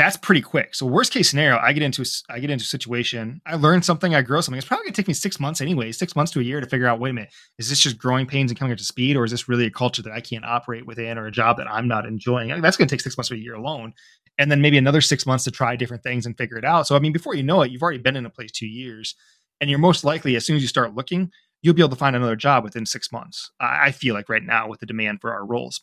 [0.00, 0.74] that's pretty quick.
[0.74, 4.14] So worst case scenario, I get into I get into a situation, I learn something,
[4.14, 4.56] I grow something.
[4.56, 6.86] It's probably gonna take me six months anyway, six months to a year to figure
[6.86, 7.00] out.
[7.00, 9.30] Wait a minute, is this just growing pains and coming up to speed, or is
[9.30, 12.06] this really a culture that I can't operate within, or a job that I'm not
[12.06, 12.62] enjoying?
[12.62, 13.92] That's gonna take six months to a year alone,
[14.40, 16.86] and then maybe another six months to try different things and figure it out.
[16.86, 19.14] So I mean, before you know it, you've already been in a place two years,
[19.60, 22.16] and you're most likely as soon as you start looking, you'll be able to find
[22.16, 23.50] another job within six months.
[23.60, 25.82] I feel like right now with the demand for our roles.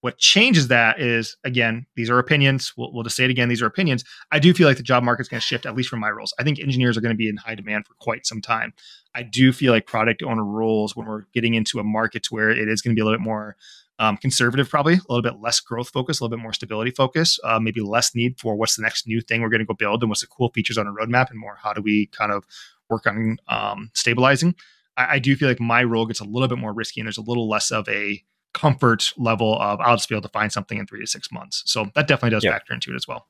[0.00, 2.72] What changes that is, again, these are opinions.
[2.74, 3.50] We'll, we'll just say it again.
[3.50, 4.02] These are opinions.
[4.32, 6.32] I do feel like the job market's going to shift, at least from my roles.
[6.38, 8.72] I think engineers are going to be in high demand for quite some time.
[9.14, 12.66] I do feel like product owner roles, when we're getting into a market where it
[12.66, 13.56] is going to be a little bit more
[14.00, 17.38] um, conservative, probably a little bit less growth focus, a little bit more stability focus,
[17.44, 20.02] uh, maybe less need for what's the next new thing we're going to go build
[20.02, 22.44] and what's the cool features on a roadmap, and more how do we kind of
[22.88, 24.54] work on um, stabilizing.
[24.96, 27.18] I, I do feel like my role gets a little bit more risky, and there's
[27.18, 30.78] a little less of a comfort level of I'll just be able to find something
[30.78, 31.62] in three to six months.
[31.66, 33.28] So that definitely does factor into it as well.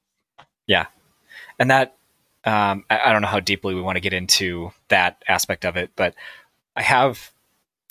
[0.66, 0.86] Yeah.
[1.58, 1.96] And that,
[2.44, 5.76] um, I, I don't know how deeply we want to get into that aspect of
[5.76, 6.14] it, but
[6.76, 7.32] I have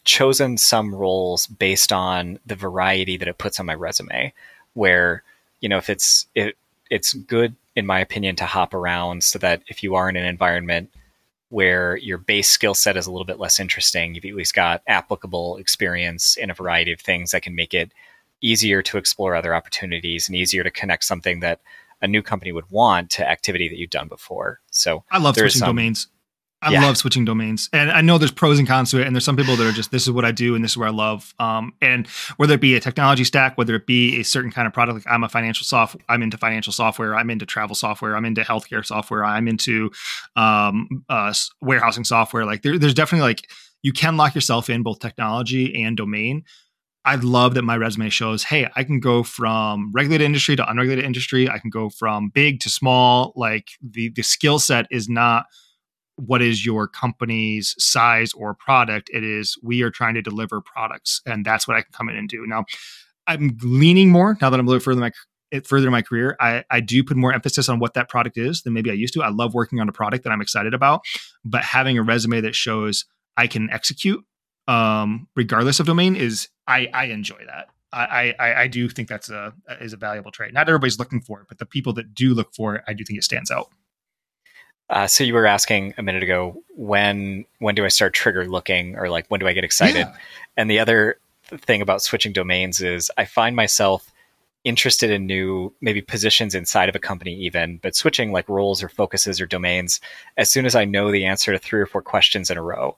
[0.04, 4.34] chosen some roles based on the variety that it puts on my resume
[4.74, 5.24] where,
[5.62, 6.56] you know, if it's, it,
[6.90, 10.26] it's good in my opinion to hop around so that if you are in an
[10.26, 10.90] environment
[11.50, 14.14] where your base skill set is a little bit less interesting.
[14.14, 17.92] You've at least got applicable experience in a variety of things that can make it
[18.42, 21.60] easier to explore other opportunities and easier to connect something that
[22.02, 24.60] a new company would want to activity that you've done before.
[24.72, 26.08] So I love switching some- domains.
[26.62, 26.82] I Yeah.
[26.84, 29.08] love switching domains, and I know there's pros and cons to it.
[29.08, 30.78] And there's some people that are just this is what I do, and this is
[30.78, 31.34] where I love.
[31.40, 34.74] Um, and whether it be a technology stack, whether it be a certain kind of
[34.74, 38.26] product, like I'm a financial soft, I'm into financial software, I'm into travel software, I'm
[38.26, 39.90] into healthcare software, I'm into
[40.36, 42.46] um, uh, warehousing software.
[42.46, 43.50] Like there, there's definitely like
[43.82, 46.44] you can lock yourself in both technology and domain.
[47.06, 51.06] I love that my resume shows, hey, I can go from regulated industry to unregulated
[51.06, 51.50] industry.
[51.50, 53.32] I can go from big to small.
[53.38, 55.46] Like the the skill set is not
[56.20, 59.10] what is your company's size or product.
[59.14, 62.16] It is we are trying to deliver products, and that's what I can come in
[62.16, 62.46] and do.
[62.46, 62.66] Now,
[63.28, 65.12] I'm leaning more now that I'm a little further in
[65.54, 66.36] my further in my career.
[66.40, 69.14] I, I do put more emphasis on what that product is than maybe I used
[69.16, 69.24] to.
[69.24, 71.02] I love working on a product that I'm excited about,
[71.44, 73.06] but having a resume that shows
[73.36, 74.24] I can execute
[74.70, 77.70] um, regardless of domain is I, I enjoy that.
[77.92, 79.52] I, I I do think that's a
[79.82, 80.54] is a valuable trait.
[80.54, 83.04] Not everybody's looking for it, but the people that do look for it, I do
[83.04, 83.70] think it stands out.
[84.90, 88.96] Uh, so you were asking a minute ago when when do I start trigger looking
[88.96, 90.00] or like when do I get excited?
[90.00, 90.16] Yeah.
[90.58, 94.12] And the other thing about switching domains is I find myself
[94.64, 98.90] interested in new maybe positions inside of a company even, but switching like roles or
[98.90, 100.02] focuses or domains
[100.38, 102.98] as soon as I know the answer to three or four questions in a row.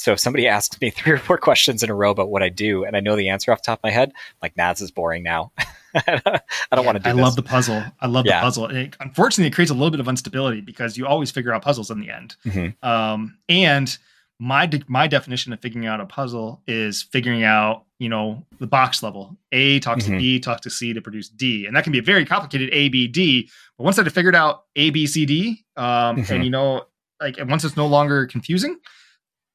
[0.00, 2.48] So if somebody asks me three or four questions in a row about what I
[2.48, 4.72] do and I know the answer off the top of my head, I'm like, nah,
[4.72, 5.52] this is boring now.
[5.94, 6.40] I
[6.72, 7.22] don't want to do I this.
[7.22, 7.82] love the puzzle.
[8.00, 8.40] I love Yeah.
[8.40, 8.66] the puzzle.
[8.66, 11.90] It, unfortunately, it creates a little bit of instability because you always figure out puzzles
[11.90, 12.36] in the end.
[12.46, 12.82] Mhm.
[12.84, 13.96] Um, and
[14.38, 18.66] my de- my definition of figuring out a puzzle is figuring out you know the
[18.66, 19.36] box level.
[19.52, 20.18] A talks to Mhm.
[20.18, 22.88] B, talks to C to produce D, and that can be a very complicated A
[22.88, 23.50] B D.
[23.76, 26.30] But once i've figured out A B C D, um, Mhm.
[26.30, 26.84] and you know,
[27.20, 28.78] like and once it's no longer confusing,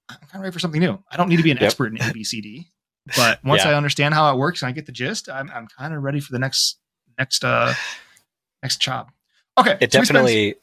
[0.09, 0.99] I'm kind of ready for something new.
[1.11, 1.65] I don't need to be an Yep.
[1.65, 2.67] expert in A B C D,
[3.15, 3.71] but once Yeah.
[3.71, 6.19] I understand how it works and I get the gist, I'm I'm kind of ready
[6.19, 6.77] for the next
[7.17, 7.73] next uh
[8.61, 9.11] next job.
[9.57, 10.55] Okay, It so definitely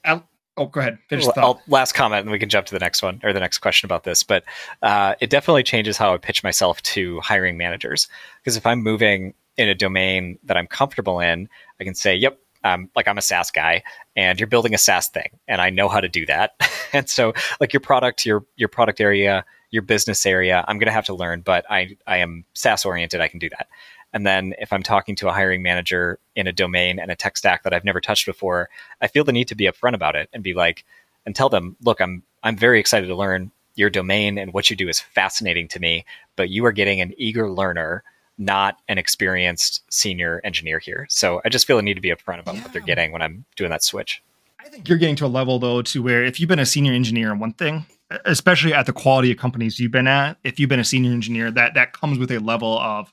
[0.57, 0.99] oh, go ahead.
[1.09, 1.45] Finish the thought.
[1.45, 3.87] I'll- last comment, and we can jump to the next one or the next question
[3.87, 4.23] about this.
[4.23, 4.45] But
[4.83, 8.07] uh, it definitely changes how I pitch myself to hiring managers.
[8.43, 11.49] Because if I'm moving in a domain that I'm comfortable in,
[11.81, 13.83] I can say, "Yep, um, like I'm a SaaS guy,
[14.17, 16.53] and you're building a SaaS thing, and I know how to do that."
[16.93, 20.93] and so, like your product, your your product area, your business area, I'm going to
[20.93, 23.21] have to learn, but I I am SaaS oriented.
[23.21, 23.69] I can do that.
[24.13, 27.37] And then if I'm talking to a hiring manager in a domain and a tech
[27.37, 28.69] stack that I've never touched before,
[29.01, 30.85] I feel the need to be upfront about it and be like,
[31.25, 34.77] and tell them, look, I'm I'm very excited to learn your domain and what you
[34.77, 36.05] do is fascinating to me,
[36.37, 38.03] but you are getting an eager learner,
[38.45, 41.07] not an experienced senior engineer here.
[41.09, 43.45] So I just feel the need to be upfront about what they're getting when I'm
[43.57, 44.23] doing that switch.
[44.61, 46.93] I think you're getting to a level though to where if you've been a senior
[46.93, 47.87] engineer in one thing,
[48.25, 51.51] especially at the quality of companies you've been at, if you've been a senior engineer,
[51.51, 53.13] that that comes with a level of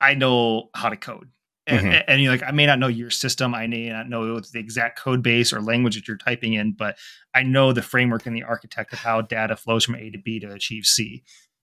[0.00, 1.28] I know how to code.
[1.66, 2.04] And, Mhm.
[2.08, 4.98] and you're like, I may not know your system, I may not know the exact
[4.98, 6.96] code base or language that you're typing in, but
[7.34, 10.40] I know the framework and the architect of how data flows from A to B
[10.40, 11.22] to achieve C.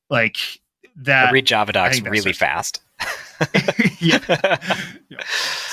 [0.10, 0.38] Like
[1.00, 1.32] I that.
[1.34, 2.82] read Java I docs really fast.
[4.00, 4.20] yeah.
[5.10, 5.18] Yeah.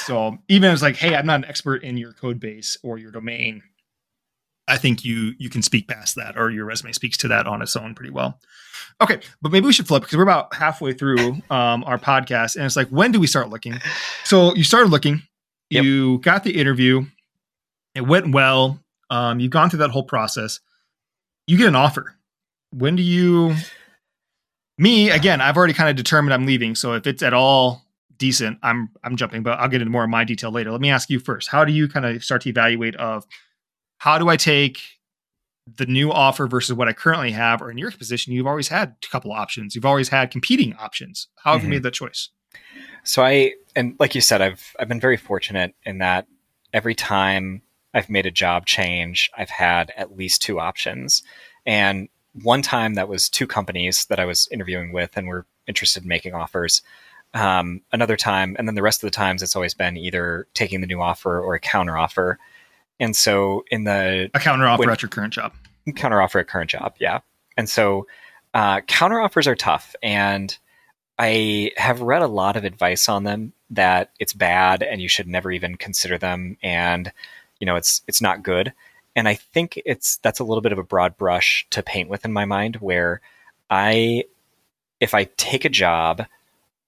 [0.04, 2.98] So even if it's like, hey, I'm not an expert in your code base or
[2.98, 3.62] your domain,
[4.68, 7.62] I think you you can speak past that, or your resume speaks to that on
[7.62, 8.38] its own pretty well.
[9.00, 12.64] Okay, but maybe we should flip because we're about halfway through um, our podcast, and
[12.64, 13.74] it's like, when do we start looking?
[14.24, 15.22] So you started looking,
[15.70, 15.84] Yep.
[15.84, 17.04] you got the interview,
[17.94, 18.78] it went well.
[19.10, 20.60] Um, you've gone through that whole process.
[21.46, 22.14] You get an offer.
[22.72, 23.54] When do you?
[24.78, 25.40] Me again.
[25.40, 26.74] I've already kind of determined I'm leaving.
[26.74, 27.84] So if it's at all
[28.18, 29.42] decent, I'm I'm jumping.
[29.42, 30.70] But I'll get into more of my detail later.
[30.72, 31.48] Let me ask you first.
[31.48, 33.24] How do you kind of start to evaluate of
[33.98, 34.80] how do I take
[35.76, 38.96] the new offer versus what I currently have, or in your position, you've always had
[39.02, 39.74] a couple options.
[39.74, 41.28] You've always had competing options.
[41.42, 41.70] How have you Mhm.
[41.70, 42.28] made that choice?
[43.02, 46.26] So I and like you said, I've I've been very fortunate in that
[46.72, 47.62] every time
[47.94, 51.22] I've made a job change, I've had at least two options.
[51.64, 52.08] And
[52.42, 56.08] one time that was two companies that I was interviewing with and were interested in
[56.08, 56.82] making offers.
[57.32, 60.80] Um, another time, and then the rest of the times, it's always been either taking
[60.80, 62.38] the new offer or a counter offer.
[63.00, 65.52] And so in the A counter offer When- at your current job.
[65.96, 67.18] counter offer at current job yeah
[67.58, 68.06] and so
[68.54, 70.56] uh, counter offers are tough and
[71.18, 75.28] i have read a lot of advice on them that it's bad and you should
[75.28, 77.12] never even consider them and
[77.60, 78.72] you know it's it's not good
[79.16, 82.24] and i think it's that's a little bit of a broad brush to paint with
[82.24, 83.20] in my mind where
[83.70, 84.24] i
[85.00, 86.24] if i take a job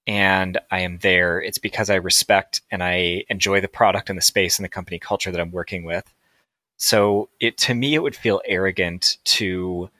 [0.06, 4.22] and i am there it's because i respect and i enjoy the product and the
[4.22, 6.12] space and the company culture that i'm working with
[6.76, 9.90] so it to me it would feel arrogant to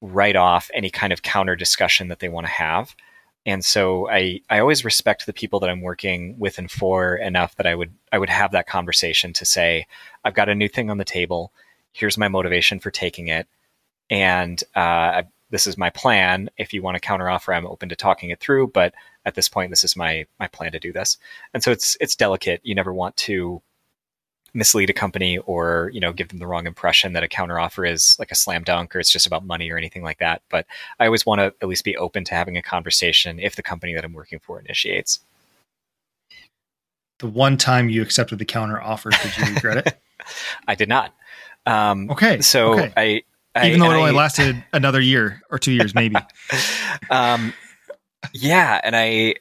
[0.00, 2.94] write off any kind of counter discussion that they want to have.
[3.46, 7.56] and so I I always respect the people that I'm working with and for enough
[7.56, 9.86] that I would I would have that conversation to say
[10.24, 11.52] I've got a new thing on the table.
[11.94, 13.46] Here's my motivation for taking it,
[14.10, 15.22] and uh,
[15.54, 16.50] this is my plan.
[16.58, 18.68] If you want to counteroffer, I'm open to talking it through.
[18.68, 18.92] But
[19.24, 21.16] at this point, this is my my plan to do this.
[21.54, 22.60] And so it's it's delicate.
[22.64, 23.62] You never want to
[24.52, 28.16] mislead a company or you know give them the wrong impression that a counteroffer is
[28.18, 30.42] like a slam dunk or it's just about money or anything like that.
[30.50, 30.66] But
[30.98, 33.94] I always want to at least be open to having a conversation if the company
[33.94, 35.20] that I'm working for initiates.
[37.24, 39.98] The one time you accepted the counter offer, did you regret it?
[40.68, 41.14] I did not.
[41.64, 42.42] Um, okay.
[42.42, 42.92] So okay.
[42.98, 43.22] I
[43.54, 46.16] I, even though it only I, lasted another year or two years, maybe.
[47.10, 47.54] um,
[48.34, 49.36] yeah, and I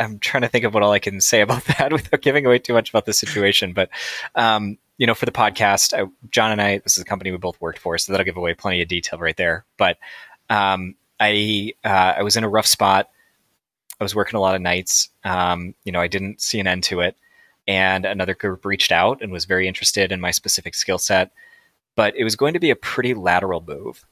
[0.00, 2.58] I'm trying to think of what all I can say about that without giving away
[2.58, 3.74] too much about the situation.
[3.74, 3.90] But
[4.34, 7.36] um, you know, for the podcast, I, John and I, this is a company we
[7.36, 9.66] both worked for, so that'll give away plenty of detail right there.
[9.76, 9.98] But
[10.48, 13.10] um, I uh, I was in a rough spot.
[14.00, 15.10] I was working a lot of nights.
[15.22, 17.14] Um, you know, I didn't see an end to it,
[17.66, 21.32] and another group reached out and was very interested in my specific skill set
[21.96, 24.06] but it was going to be a pretty lateral move.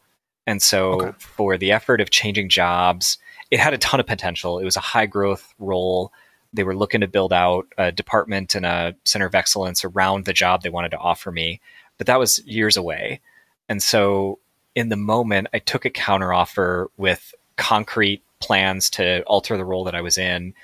[0.47, 1.13] And so okay.
[1.19, 3.19] for the effort of changing jobs,
[3.51, 4.59] it had a ton of potential.
[4.59, 6.13] It was a high growth role.
[6.53, 10.33] They were looking to build out a department and a center of excellence around the
[10.33, 11.61] job they wanted to offer me,
[11.99, 13.21] but that was years away.
[13.69, 14.39] And so
[14.75, 19.95] in the moment, I took a counteroffer with concrete plans to alter the role that
[19.95, 20.55] I was in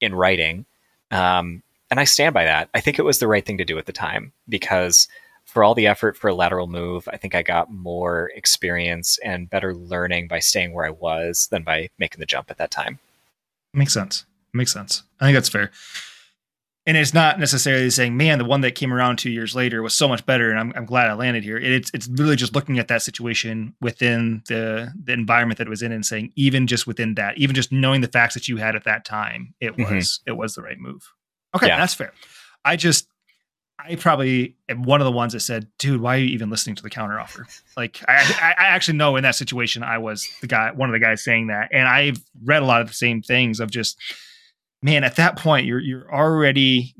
[0.00, 0.66] in writing.
[1.10, 2.70] Um, and I stand by that.
[2.74, 5.08] I think it was the right thing to do at the time because
[5.44, 9.50] for all the effort for a lateral move, I think I got more experience and
[9.50, 13.00] better learning by staying where I was than by making the jump at that time.
[13.74, 14.24] Makes sense.
[14.52, 15.02] Makes sense.
[15.20, 15.70] I think that's fair.
[16.86, 19.92] And it's not necessarily saying, man, the one that came around two years later was
[19.92, 21.58] so much better, and I'm, I'm glad I landed here.
[21.58, 25.82] It's it's really just looking at that situation within the the environment that it was
[25.82, 28.74] in, and saying, even just within that, even just knowing the facts that you had
[28.74, 29.94] at that time, it mm-hmm.
[29.94, 30.30] was mm-hmm.
[30.30, 31.12] it was the right move.
[31.54, 31.78] Okay, yeah.
[31.78, 32.12] that's fair.
[32.64, 33.06] I just
[33.88, 36.76] I probably am one of the ones that said, "Dude, why are you even listening
[36.76, 37.44] to the counteroffer?"
[37.76, 40.98] Like, I, I, actually know in that situation, I was the guy, one of the
[40.98, 43.98] guys saying that, and I've read a lot of the same things of just,
[44.82, 46.94] man, at that point, you're you're already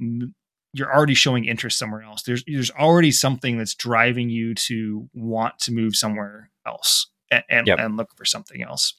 [0.72, 2.22] you're already showing interest somewhere else.
[2.22, 7.66] There's there's already something that's driving you to want to move somewhere else and and,
[7.66, 7.78] yep.
[7.78, 8.94] and look for something else.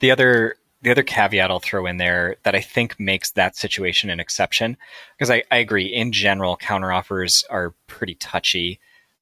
[0.00, 4.10] The other the other caveat I'll throw in there that I think makes that situation
[4.10, 4.76] an exception,
[5.16, 8.78] because I, I agree, in general, counteroffers are pretty touchy,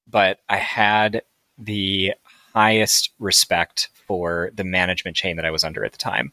[0.06, 1.22] but I had
[1.58, 2.12] the
[2.54, 6.32] highest respect for the management chain that I was under at the time.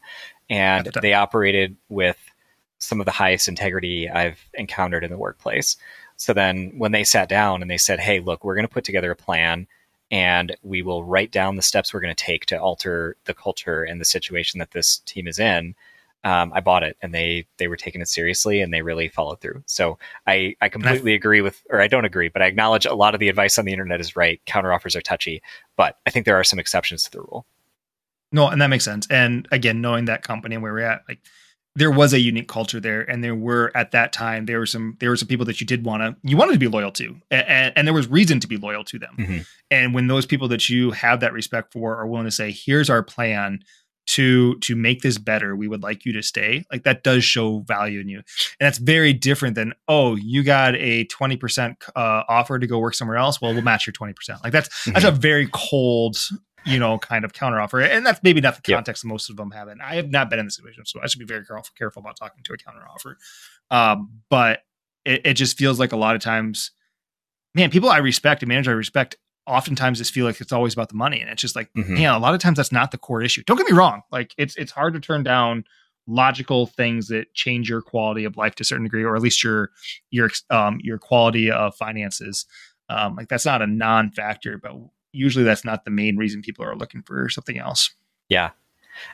[0.50, 2.18] And the they operated with
[2.80, 5.78] some of the highest integrity I've encountered in the workplace.
[6.18, 8.84] So then when they sat down and they said, hey, look, we're going to put
[8.84, 9.68] together a plan
[10.14, 13.82] and we will write down the steps we're going to take to alter the culture
[13.82, 15.74] and the situation that this team is in.
[16.24, 19.42] Um, I bought it, and they they were taking it seriously, and they really followed
[19.42, 19.64] through.
[19.66, 19.98] So
[20.28, 23.20] I I completely agree with, or I don't agree, but I acknowledge a lot of
[23.20, 24.40] the advice on the internet is right.
[24.46, 25.42] Counteroffers are touchy,
[25.76, 27.48] but I think there are some exceptions to the rule.
[28.32, 29.08] No, and that makes sense.
[29.10, 31.20] And again, knowing that company and where we're at, like
[31.76, 34.96] there was a unique culture there and there were at that time there were some
[35.00, 37.16] there were some people that you did want to you wanted to be loyal to
[37.32, 39.16] and, and, there was reason to be loyal to them.
[39.18, 39.38] Mm-hmm.
[39.72, 42.90] and when those people that you have that respect for are willing to say here's
[42.90, 43.60] our plan
[44.06, 45.56] to to make this better.
[45.56, 48.18] We would like you to stay like that does show value in you.
[48.18, 48.26] And
[48.68, 53.18] that's very different than oh you got a 20% uh, offer to go work somewhere
[53.18, 53.42] else?
[53.42, 54.94] Well we'll match your 20% like that's mm-hmm.
[54.94, 56.18] that's a very cold
[56.66, 57.88] you know, kind of counteroffer.
[57.88, 59.10] And that's maybe not the context yep.
[59.10, 59.68] most of them have.
[59.68, 62.02] And I have not been in this situation, so I should be very careful, careful
[62.02, 63.16] about talking to a counteroffer.
[63.72, 64.62] Um, but
[65.06, 66.72] it, it just feels like a lot of times,
[67.54, 70.90] man, people I respect, a manager I respect, oftentimes just feel like it's always about
[70.90, 71.20] the money.
[71.22, 71.96] And it's just like, mm-hmm.
[71.96, 73.44] man, a lot of times that's not the core issue.
[73.46, 74.02] Don't get me wrong.
[74.12, 75.66] Like it's it's hard to turn down
[76.08, 79.44] logical things that change your quality of life to a certain degree, or at least
[79.44, 79.72] your
[80.12, 82.46] your um your quality of finances.
[82.90, 84.74] Um, like that's not a non-factor, but
[85.14, 87.92] usually that's not the main reason people are looking for something else.
[88.28, 88.50] Yeah.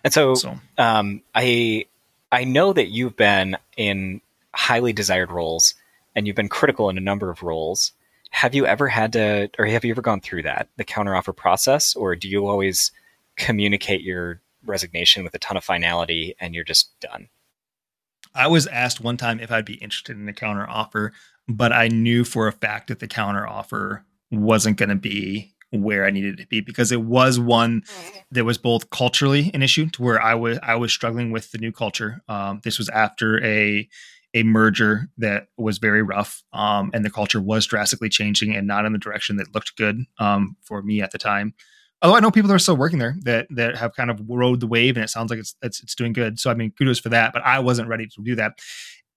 [0.03, 0.59] And so, so.
[0.77, 1.85] Um, I
[2.31, 4.21] I know that you've been in
[4.53, 5.75] highly desired roles
[6.15, 7.91] and you've been critical in a number of roles.
[8.31, 11.95] Have you ever had to, or have you ever gone through that, the counteroffer process,
[11.95, 12.91] or do you always
[13.37, 17.29] communicate your resignation with a ton of finality and you're just done?
[18.35, 21.11] I was asked one time if I'd be interested in a counteroffer,
[21.47, 26.09] but I knew for a fact that the counteroffer wasn't going to be where I
[26.09, 27.83] needed to be because it was one
[28.31, 31.57] that was both culturally an issue to where I was I was struggling with the
[31.57, 32.21] new culture.
[32.27, 33.87] Um, this was after a
[34.33, 38.85] a merger that was very rough, um, and the culture was drastically changing and not
[38.85, 41.53] in the direction that looked good um, for me at the time.
[42.01, 44.61] Although I know people that are still working there that that have kind of rode
[44.61, 46.39] the wave, and it sounds like it's it's, it's doing good.
[46.39, 47.33] So I mean, kudos for that.
[47.33, 48.53] But I wasn't ready to do that.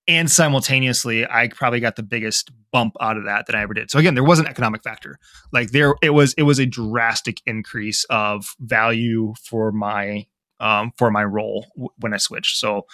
[0.09, 3.91] And simultaneously, I probably got the biggest bump out of that that I ever did.
[3.91, 5.19] So again, there was an economic factor.
[5.53, 10.27] Like there, it was it was a drastic increase of value for my
[10.59, 12.59] um, for my role w- when I switched.
[12.59, 12.87] So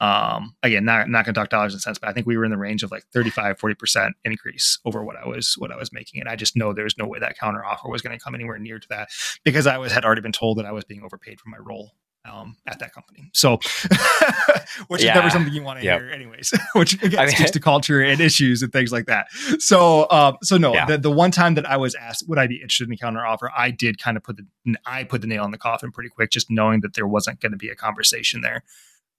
[0.00, 2.50] um, again, not not gonna talk dollars and cents, but I think we were in
[2.50, 5.92] the range of like 35, 40 percent increase over what I was what I was
[5.92, 8.34] making, and I just know there's no way that counter offer was going to come
[8.34, 9.08] anywhere near to that
[9.44, 11.92] because I was had already been told that I was being overpaid for my role
[12.30, 13.30] um, at that company.
[13.32, 13.56] So,
[14.88, 15.10] which yeah.
[15.10, 16.00] is never something you want to yep.
[16.00, 16.52] hear, anyways.
[16.74, 19.30] which again I mean, speaks to culture and issues and things like that.
[19.58, 20.86] So, um, so no, yeah.
[20.86, 23.24] the, the one time that I was asked would I be interested in a counter
[23.24, 26.10] offer, I did kind of put the I put the nail in the coffin pretty
[26.10, 28.62] quick, just knowing that there wasn't going to be a conversation there.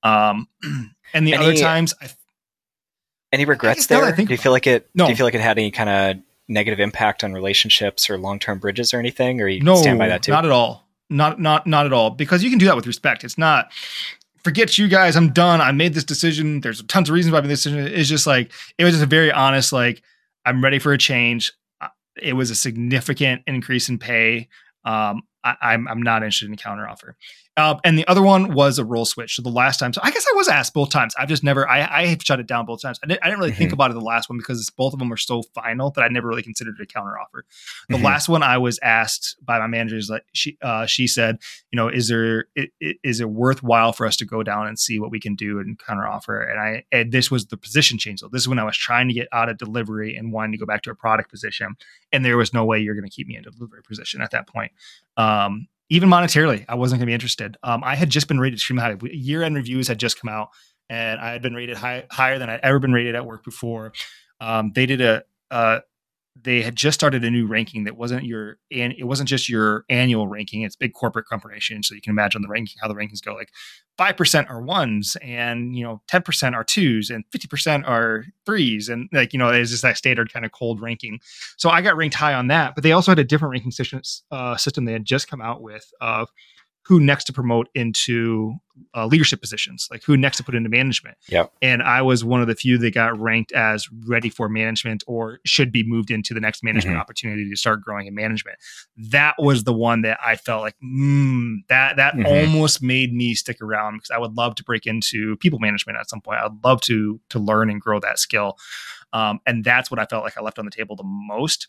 [0.03, 0.47] Um,
[1.13, 2.09] and the any, other times, I,
[3.31, 4.11] any regrets there?
[4.11, 4.89] do you feel like it?
[4.95, 5.05] No.
[5.05, 8.39] Do you feel like it had any kind of negative impact on relationships or long
[8.39, 9.41] term bridges or anything?
[9.41, 10.31] Or you no, stand by that too?
[10.31, 12.09] Not at all not not not at all.
[12.11, 13.23] Because you can do that with respect.
[13.23, 13.71] It's not
[14.43, 15.59] forget you guys i'm done.
[15.61, 16.61] I made this decision.
[16.61, 17.87] There's tons of reasons why i made this decision.
[17.87, 20.01] It's just like it was just a very honest like
[20.45, 21.51] i'm ready for a change.
[22.21, 24.47] It was a significant increase in pay.
[24.85, 26.87] Um, I, am I'm, I'm not interested in a counter
[27.57, 29.35] Uh, and the other one was a role switch.
[29.35, 31.15] So the last time, so I guess I was asked both times.
[31.17, 32.99] I've just never, I, I have shut it down both times.
[33.03, 33.57] I didn't, I didn't really mm-hmm.
[33.57, 36.07] think about it the last one because both of them were so final that I
[36.07, 37.45] never really considered it a counter offer.
[37.89, 38.05] The mm-hmm.
[38.05, 41.39] last one I was asked by my managers, like she, uh, she said,
[41.71, 44.77] you know, is there, it, it, is it worthwhile for us to go down and
[44.77, 46.39] see what we can do and counter offer?
[46.39, 48.19] And I, and this was the position change.
[48.19, 50.59] So this is when I was trying to get out of delivery and wanting to
[50.59, 51.75] go back to a product position.
[52.11, 54.29] And there was no way you're going to keep me in a delivery position at
[54.29, 54.71] that point.
[55.17, 57.57] Um, even monetarily, I wasn't going to be interested.
[57.63, 58.97] Um, I had just been rated extremely high.
[59.03, 60.49] Year end reviews had just come out,
[60.89, 63.93] and I had been rated high, higher than I'd ever been rated at work before.
[64.39, 65.81] Um, they did a, a
[66.43, 69.85] they had just started a new ranking that wasn't your and it wasn't just your
[69.89, 73.23] annual ranking it's big corporate corporation so you can imagine the ranking how the rankings
[73.23, 73.49] go like
[73.97, 79.33] 5% are ones and you know 10% are twos and 50% are threes and like
[79.33, 81.19] you know it's just that standard kind of cold ranking.
[81.57, 84.01] So i got ranked high on that but they also had a different ranking system,
[84.31, 86.29] uh, system they had just come out with of
[86.87, 88.53] who next to promote into
[88.95, 91.17] uh, leadership positions, like who next to put into management.
[91.27, 91.47] Yeah.
[91.61, 95.39] And I was one of the few that got ranked as ready for management or
[95.45, 97.01] should be moved into the next management mm-hmm.
[97.01, 98.57] opportunity to start growing in management.
[98.95, 102.25] That was the one that I felt like, mm, that that mm-hmm.
[102.25, 106.09] almost made me stick around because I would love to break into people management at
[106.09, 106.39] some point.
[106.39, 108.57] I'd love to to learn and grow that skill.
[109.11, 111.67] Um, and that's what I felt like I left on the table the most.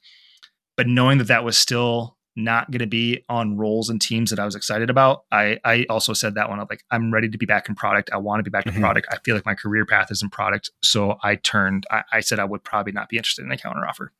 [0.76, 4.38] But knowing that that was still not going to be on roles and teams that
[4.38, 5.24] I was excited about.
[5.32, 6.60] I, I also said that one.
[6.60, 8.10] I'm like, I'm ready to be back in product.
[8.12, 8.76] I want to be back mm-hmm.
[8.76, 9.08] in product.
[9.10, 10.70] I feel like my career path is in product.
[10.82, 13.86] So I turned, I, I said I would probably not be interested in a counter
[13.86, 14.12] offer.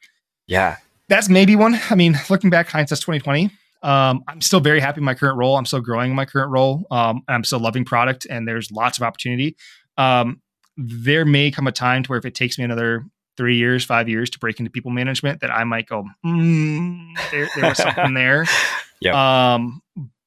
[0.47, 0.77] Yeah.
[1.09, 1.79] That's maybe one.
[1.89, 3.51] I mean, looking back, hindsight's 2020.
[3.83, 5.57] Um, I'm still very happy in my current role.
[5.57, 6.85] I'm still growing in my current role.
[6.91, 9.57] Um, I'm still loving product and there's lots of opportunity.
[9.97, 10.43] Um,
[10.77, 13.05] there may come a time to where if it takes me another
[13.39, 17.49] three years, five years to break into people management that I might go, mm, there,
[17.57, 18.45] there was something there.
[19.01, 19.55] Yeah.
[19.55, 19.81] Um,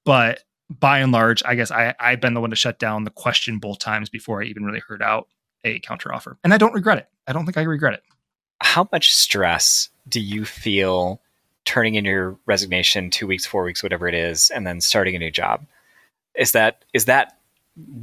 [0.06, 3.10] but by and large, I guess I, I've been the one to shut down the
[3.12, 5.28] question both times before I even really heard out
[5.66, 6.38] a counteroffer.
[6.46, 7.10] And I don't regret it.
[7.28, 8.04] I don't think I regret it.
[8.62, 11.20] How much stress do you feel
[11.66, 15.20] turning in your resignation two weeks, four weeks, whatever it is, and then starting a
[15.20, 15.66] new job?
[16.34, 17.38] Is that is that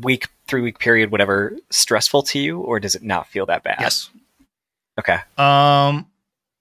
[0.02, 3.78] week, three week period, whatever, stressful to you, or does it not feel that bad?
[3.80, 4.10] Yes.
[4.98, 5.18] Okay.
[5.36, 6.06] Um,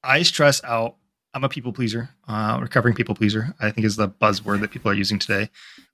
[0.03, 0.95] I stress out.
[1.33, 3.53] I'm a people pleaser, uh, recovering people pleaser.
[3.59, 5.49] I think is the buzzword that people are using today.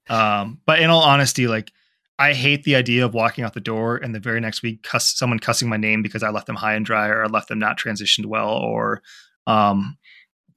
[0.10, 1.72] Um, but in all honesty, like
[2.20, 5.18] I hate the idea of walking out the door and the very next week cuss
[5.18, 7.60] someone cussing my name because I left them high and dry or I left them
[7.60, 9.02] not transitioned well or
[9.48, 9.98] um,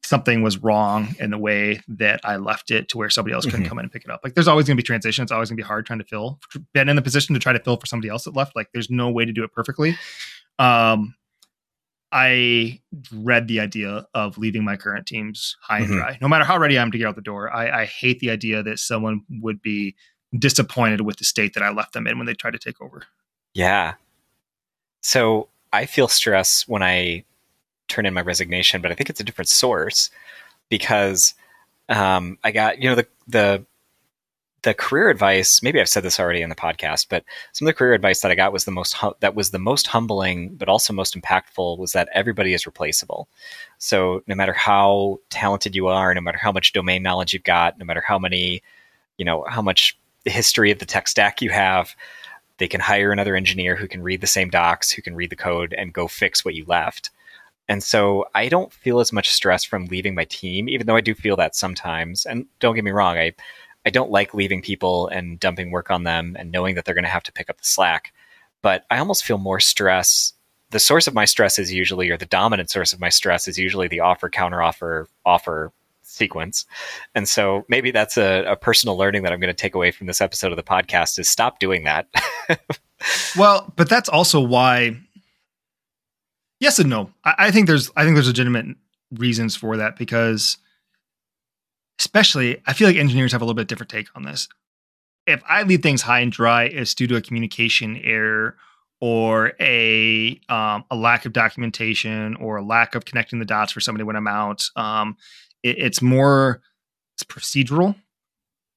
[0.05, 3.63] something was wrong in the way that I left it to where somebody else couldn't
[3.63, 3.69] mm-hmm.
[3.69, 4.21] come in and pick it up.
[4.23, 5.23] Like there's always going to be transition.
[5.23, 6.39] It's always going to be hard trying to fill.
[6.75, 8.55] Been in the position to try to fill for somebody else that left.
[8.55, 9.97] Like there's no way to do it perfectly.
[10.59, 11.15] Um,
[12.13, 15.99] I dread the idea of leaving my current teams high and mm-hmm.
[15.99, 16.19] dry.
[16.21, 18.31] No matter how ready I am to get out the door, I, I, hate the
[18.31, 19.97] idea that someone would be
[20.39, 23.03] disappointed with the state that I left them in when they try to take over.
[23.55, 23.95] Yeah.
[25.03, 27.25] So I feel stress when I
[27.89, 30.11] turn in my resignation, but I think it's a different source
[30.69, 31.35] because
[31.89, 33.65] um, I got you know the the
[34.67, 37.79] the career advice maybe i've said this already in the podcast but some of the
[37.79, 40.93] career advice that i got was the most that was the most humbling but also
[40.93, 43.29] most impactful was that everybody is replaceable
[43.79, 47.79] so no matter how talented you are no matter how much domain knowledge you've got
[47.79, 48.61] no matter how many
[49.19, 51.95] you know how much history of the tech stack you have
[52.59, 55.37] they can hire another engineer who can read the same docs who can read the
[55.37, 57.11] code and go fix what you left
[57.69, 61.01] And so I don't feel as much stress from leaving my team, even though I
[61.01, 62.25] do feel that sometimes.
[62.27, 63.33] And don't get me wrong, I,
[63.87, 67.05] I don't like leaving people and dumping work on them and knowing that they're going
[67.05, 68.13] to have to pick up the slack.
[68.61, 70.33] But I almost feel more stress.
[70.71, 73.59] The source of my stress is usually, or the dominant source of my stress is
[73.59, 75.73] usually the offer, counter offer, offer
[76.03, 76.67] sequence.
[77.15, 80.09] And so maybe that's a, a personal learning that I'm going to take away from
[80.09, 82.09] this episode of the podcast is stop doing that.
[83.37, 84.97] well, but that's also why
[86.59, 87.11] yes and no.
[87.25, 88.77] I, I think there's I think there's legitimate
[89.13, 90.59] reasons for that because
[91.99, 94.49] especially I feel like engineers have a little bit different take on this.
[95.27, 98.57] If I leave things high and dry, it's due to a communication error
[99.01, 103.81] or a um, a lack of documentation or a lack of connecting the dots for
[103.81, 104.63] somebody when I'm out.
[104.77, 105.17] Um,
[105.63, 106.63] it, it's more
[107.15, 107.97] it's procedural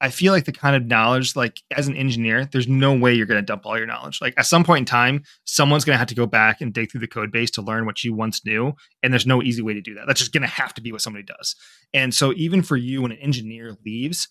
[0.01, 3.25] I feel like the kind of knowledge, like as an engineer, there's no way you're
[3.25, 4.21] going to dump all your knowledge.
[4.21, 6.89] Like at some point in time, someone's going to have to go back and dig
[6.89, 8.73] through the code base to learn what you once knew.
[9.03, 10.07] And there's no easy way to do that.
[10.07, 11.55] That's just going to have to be what somebody does.
[11.93, 14.29] And so even for you, when an engineer leaves,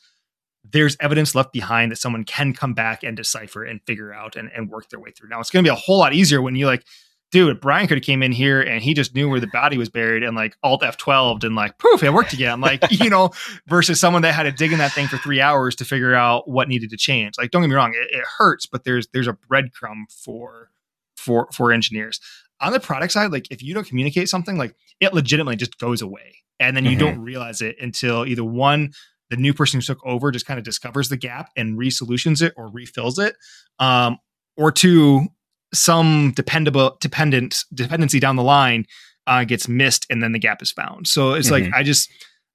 [0.65, 4.51] there's evidence left behind that someone can come back and decipher and figure out and,
[4.55, 5.29] and work their way through.
[5.29, 6.85] Now it's going to be a whole lot easier when you like
[7.31, 9.89] dude, Brian could have came in here and he just knew where the body was
[9.89, 12.61] buried and like alt F12 and like poof, it worked again.
[12.61, 13.31] Like, you know,
[13.67, 16.49] versus someone that had to dig in that thing for three hours to figure out
[16.49, 17.35] what needed to change.
[17.39, 20.71] Like, don't get me wrong, it, it hurts, but there's there's a breadcrumb for
[21.17, 22.21] for for engineers.
[22.61, 26.03] On the product side, like if you don't communicate something, like it legitimately just goes
[26.03, 26.37] away.
[26.61, 27.01] And then you mm-hmm.
[27.01, 28.93] don't realize it until either one,
[29.31, 32.53] the new person who took over just kind of discovers the gap and resolutions it
[32.57, 33.37] or refills it.
[33.79, 34.19] Um,
[34.57, 35.29] or two,
[35.73, 38.87] some dependable dependent dependency down the line
[39.27, 41.07] uh, gets missed and then the gap is found.
[41.07, 41.71] So it's mm-hmm.
[41.71, 42.11] like I just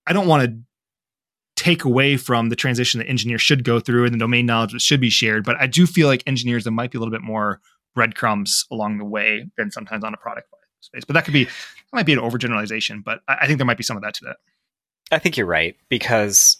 [0.07, 0.57] I don't want to
[1.55, 4.81] take away from the transition that engineers should go through and the domain knowledge that
[4.81, 7.21] should be shared, but I do feel like engineers there might be a little bit
[7.21, 7.61] more
[7.93, 10.49] breadcrumbs along the way than sometimes on a product
[10.79, 11.05] space.
[11.05, 11.51] But that could be that
[11.93, 14.25] might be an overgeneralization, but I, I think there might be some of that to
[14.25, 14.37] that.
[15.11, 16.57] I think you're right because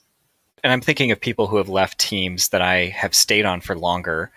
[0.63, 3.75] and I'm thinking of people who have left teams that I have stayed on for
[3.75, 4.31] longer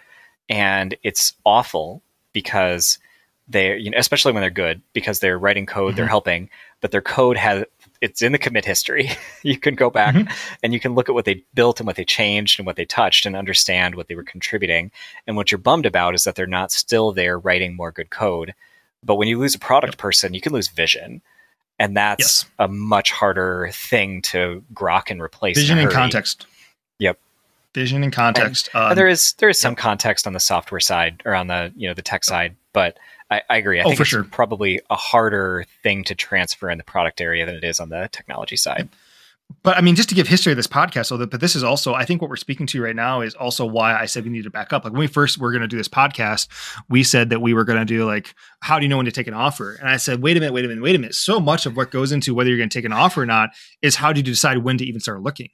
[0.49, 2.03] and it's awful
[2.37, 2.99] because
[3.49, 5.97] they're you know especially when they're good because they're writing code mm-hmm.
[5.97, 6.51] they're helping
[6.83, 7.65] but their code has
[8.03, 9.11] it's in the commit history
[9.43, 10.31] you can go back mm-hmm.
[10.63, 12.85] and you can look at what they built and what they changed and what they
[12.85, 14.91] touched and understand what they were contributing
[15.27, 18.55] and what you're bummed about is that they're not still there writing more good code
[19.03, 19.99] but when you lose a product yep.
[19.99, 21.23] person you can lose vision
[21.79, 22.51] and that's yes.
[22.59, 26.47] a much harder thing to grok and replace vision and context
[26.99, 27.19] yep
[27.77, 28.71] vision and context.
[28.75, 29.83] And, um, there is there is some yeah.
[29.83, 32.99] context on the software side or on the you know the tech side, but
[33.31, 33.79] I, I agree.
[33.79, 34.25] I oh, think it's sure.
[34.25, 38.09] probably a harder thing to transfer in the product area than it is on the
[38.11, 38.89] technology side.
[39.63, 41.63] But I mean, just to give history of this podcast, so that but this is
[41.63, 44.31] also I think what we're speaking to right now is also why I said we
[44.31, 44.85] need to back up.
[44.85, 46.49] Like when we first were going to do this podcast,
[46.89, 49.13] we said that we were going to do like how do you know when to
[49.13, 49.75] take an offer?
[49.75, 51.15] And I said, wait a minute, wait a minute, wait a minute.
[51.15, 53.51] So much of what goes into whether you're going to take an offer or not
[53.83, 55.51] is how do you decide when to even start looking.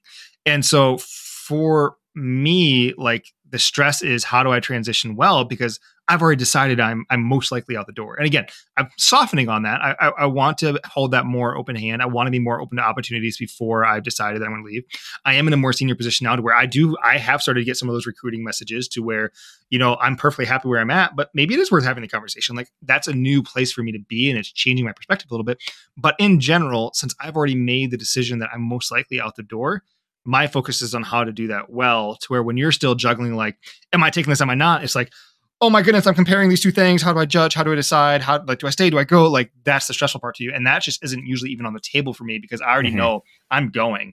[0.47, 5.45] And so for me, like the stress is how do I transition well?
[5.45, 8.17] Because I've already decided I'm I'm most likely out the door.
[8.17, 8.47] And again,
[8.77, 9.81] I'm softening on that.
[9.81, 12.03] I, I, I want to hold that more open hand.
[12.03, 14.71] I want to be more open to opportunities before I've decided that I'm going to
[14.71, 14.85] leave.
[15.25, 17.61] I am in a more senior position now to where I do I have started
[17.61, 19.31] to get some of those recruiting messages to where
[19.71, 22.09] you know I'm perfectly happy where I'm at, but maybe it is worth having the
[22.09, 22.57] conversation.
[22.57, 25.35] Like that's a new place for me to be, and it's changing my perspective a
[25.35, 25.59] little bit.
[25.97, 29.43] But in general, since I've already made the decision that I'm most likely out the
[29.43, 29.83] door,
[30.25, 33.35] my focus is on how to do that well to where when you're still juggling
[33.35, 33.57] like
[33.93, 35.13] am i taking this am i not it's like
[35.61, 37.75] oh my goodness i'm comparing these two things how do i judge how do i
[37.75, 40.45] decide how like do i stay do i go like that's the stressful part to
[40.45, 42.91] you and that just isn't usually even on the table for me because i already
[42.91, 42.99] mm-hmm.
[42.99, 44.13] know i'm going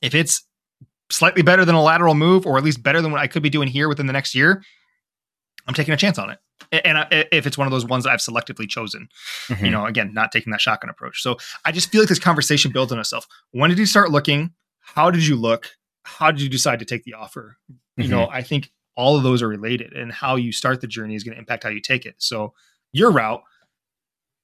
[0.00, 0.46] if it's
[1.10, 3.50] slightly better than a lateral move or at least better than what i could be
[3.50, 4.62] doing here within the next year
[5.66, 6.38] i'm taking a chance on it
[6.70, 9.08] and I, if it's one of those ones that I've selectively chosen,
[9.48, 9.64] mm-hmm.
[9.64, 11.22] you know, again, not taking that shotgun approach.
[11.22, 13.26] So I just feel like this conversation builds on itself.
[13.50, 14.52] When did you start looking?
[14.94, 15.70] How did you look?
[16.04, 17.56] How did you decide to take the offer?
[17.70, 18.02] Mm-hmm.
[18.02, 18.34] You know, mm-hmm.
[18.34, 21.34] I think all of those are related, and how you start the journey is going
[21.34, 22.16] to impact how you take it.
[22.18, 22.52] So,
[22.92, 23.42] your route,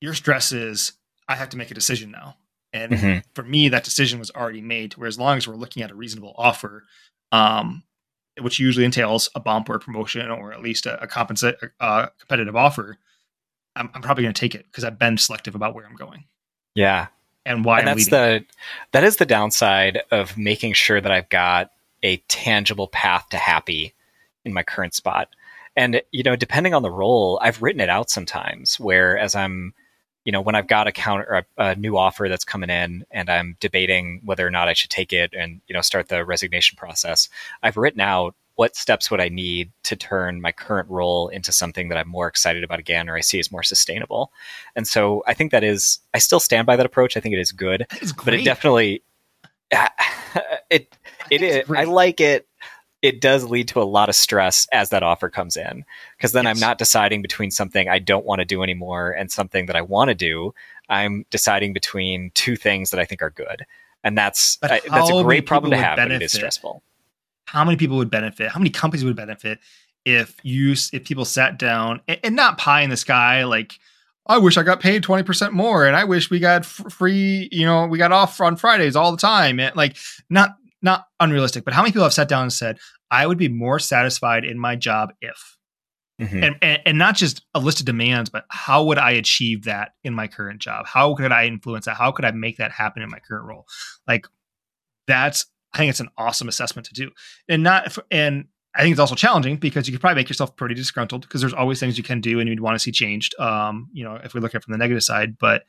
[0.01, 0.93] your stress is
[1.29, 2.37] I have to make a decision now.
[2.73, 3.19] And mm-hmm.
[3.35, 4.97] for me, that decision was already made.
[4.97, 6.85] Where as long as we're looking at a reasonable offer,
[7.33, 7.83] um,
[8.41, 12.57] which usually entails a bump or a promotion or at least a, a uh, competitive
[12.57, 12.97] offer,
[13.77, 16.25] I'm, I'm probably going to take it because I've been selective about where I'm going.
[16.75, 17.09] Yeah,
[17.49, 18.45] and why and I'm that's the
[18.93, 21.71] that is the downside of making sure that I've got
[22.03, 23.95] a tangible path to happy
[24.45, 25.29] in my current spot.
[25.75, 29.75] And you know, depending on the role, I've written it out sometimes where as I'm
[30.25, 33.31] you know, when I've got a counter a, a new offer that's coming in and
[33.31, 36.77] I'm debating whether or not I should take it and, you know, start the resignation
[36.77, 37.31] process,
[37.63, 41.91] I've written out what steps would I need to turn my current role into something
[41.91, 44.33] that I'm more excited about again, or I see as more sustainable?
[44.75, 47.17] And so I think that is, I still stand by that approach.
[47.17, 47.87] I think it is good,
[48.25, 49.05] but it definitely,
[50.71, 50.93] it,
[51.31, 52.49] it is, I like it.
[53.01, 55.85] It does lead to a lot of stress as that offer comes in
[56.17, 56.57] because then yes.
[56.57, 59.83] I'm not deciding between something I don't want to do anymore and something that I
[59.83, 60.53] want to do.
[60.89, 63.65] I'm deciding between two things that I think are good.
[64.03, 66.17] And that's, I, that's a great problem to have, benefit?
[66.17, 66.83] but it is stressful
[67.49, 68.51] how many people would benefit?
[68.51, 69.59] How many companies would benefit
[70.05, 73.79] if you if people sat down and, and not pie in the sky like
[74.27, 77.87] I wish I got paid 20% more and I wish we got free, you know,
[77.87, 79.59] we got off on Fridays all the time.
[79.59, 79.97] And like
[80.29, 80.51] not
[80.83, 82.79] not unrealistic, but how many people have sat down and said,
[83.11, 85.57] I would be more satisfied in my job if
[86.21, 86.45] mm-hmm.
[86.45, 89.93] and, and and not just a list of demands, but how would I achieve that
[90.05, 90.87] in my current job?
[90.87, 91.97] How could I influence that?
[91.97, 93.67] How could I make that happen in my current role?
[94.07, 94.27] Like
[95.07, 97.11] that's I think it's an awesome assessment to do.
[97.49, 100.75] And not and I think it's also challenging because you could probably make yourself pretty
[100.75, 103.39] disgruntled because there's always things you can do and you'd want to see changed.
[103.41, 105.65] Um, you know, if we look at it from the negative side, but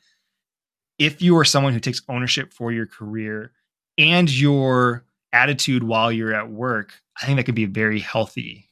[0.98, 3.52] if you are someone who takes ownership for your career
[3.98, 8.68] and your attitude while you're at work, I think that could be a very healthy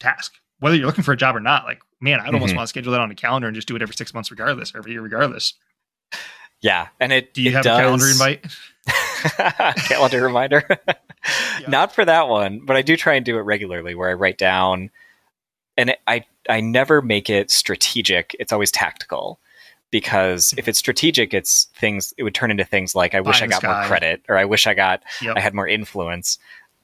[0.00, 0.34] task.
[0.60, 2.56] Whether you're looking for a job or not, like, man, I'd almost mm-hmm.
[2.56, 4.72] want to schedule that on a calendar and just do it every six months regardless,
[4.74, 5.54] every year regardless.
[6.62, 6.88] Yeah.
[7.00, 7.78] And it do you it have does...
[7.78, 8.46] a calendar invite?
[9.88, 10.64] calendar reminder.
[10.88, 11.68] yeah.
[11.68, 14.38] Not for that one, but I do try and do it regularly where I write
[14.38, 14.90] down
[15.76, 18.34] and it, I I never make it strategic.
[18.38, 19.40] It's always tactical.
[19.92, 23.46] Because if it's strategic, it's things it would turn into things like I wish I
[23.46, 25.36] got more credit or I wish I got yep.
[25.36, 26.38] I had more influence.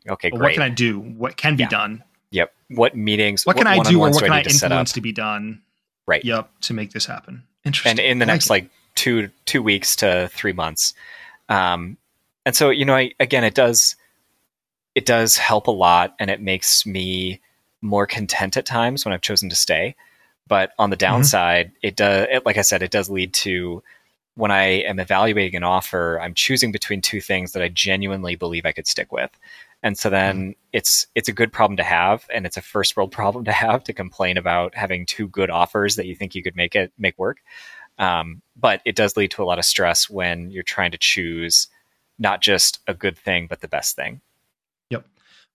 [0.08, 0.40] Okay, great.
[0.40, 1.00] What can I do?
[1.00, 1.68] What can be yeah.
[1.68, 2.04] done?
[2.30, 2.54] Yep.
[2.68, 3.44] What meetings?
[3.44, 5.62] What can what I do or what can I, I influence to, to, be done?
[6.06, 6.24] Right.
[6.24, 6.48] Yep.
[6.62, 7.42] To make this happen.
[7.64, 7.90] Interesting.
[7.90, 10.94] And in the next like two two weeks to three months,
[11.48, 11.98] um,
[12.44, 13.96] and so you know I, again it does
[14.94, 17.40] it does help a lot and it makes me
[17.80, 19.94] more content at times when i've chosen to stay
[20.46, 21.14] but on the mm-hmm.
[21.14, 21.86] downside mm-hmm.
[21.86, 23.82] it does it, like i said it does lead to
[24.34, 28.66] when i am evaluating an offer i'm choosing between two things that i genuinely believe
[28.66, 29.30] i could stick with
[29.82, 30.50] and so then mm-hmm.
[30.72, 33.82] it's it's a good problem to have and it's a first world problem to have
[33.84, 37.18] to complain about having two good offers that you think you could make it make
[37.18, 37.38] work
[37.98, 41.68] um, but it does lead to a lot of stress when you're trying to choose
[42.22, 44.20] not just a good thing, but the best thing.
[44.90, 45.04] Yep.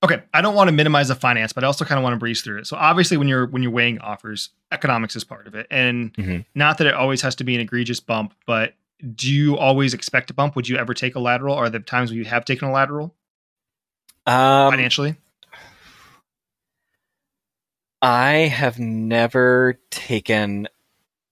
[0.04, 0.22] Okay.
[0.34, 2.42] I don't want to minimize the finance, but I also kind of want to breeze
[2.42, 2.68] through it.
[2.68, 5.66] So obviously when you're when you're weighing offers, economics is part of it.
[5.72, 6.40] And mm-hmm.
[6.54, 8.74] not that it always has to be an egregious bump, but
[9.16, 10.56] do you always expect a bump?
[10.56, 11.56] Would you ever take a lateral?
[11.56, 13.16] Are there times when you have taken a lateral?
[14.26, 15.16] Um, financially?
[18.02, 20.68] I have never taken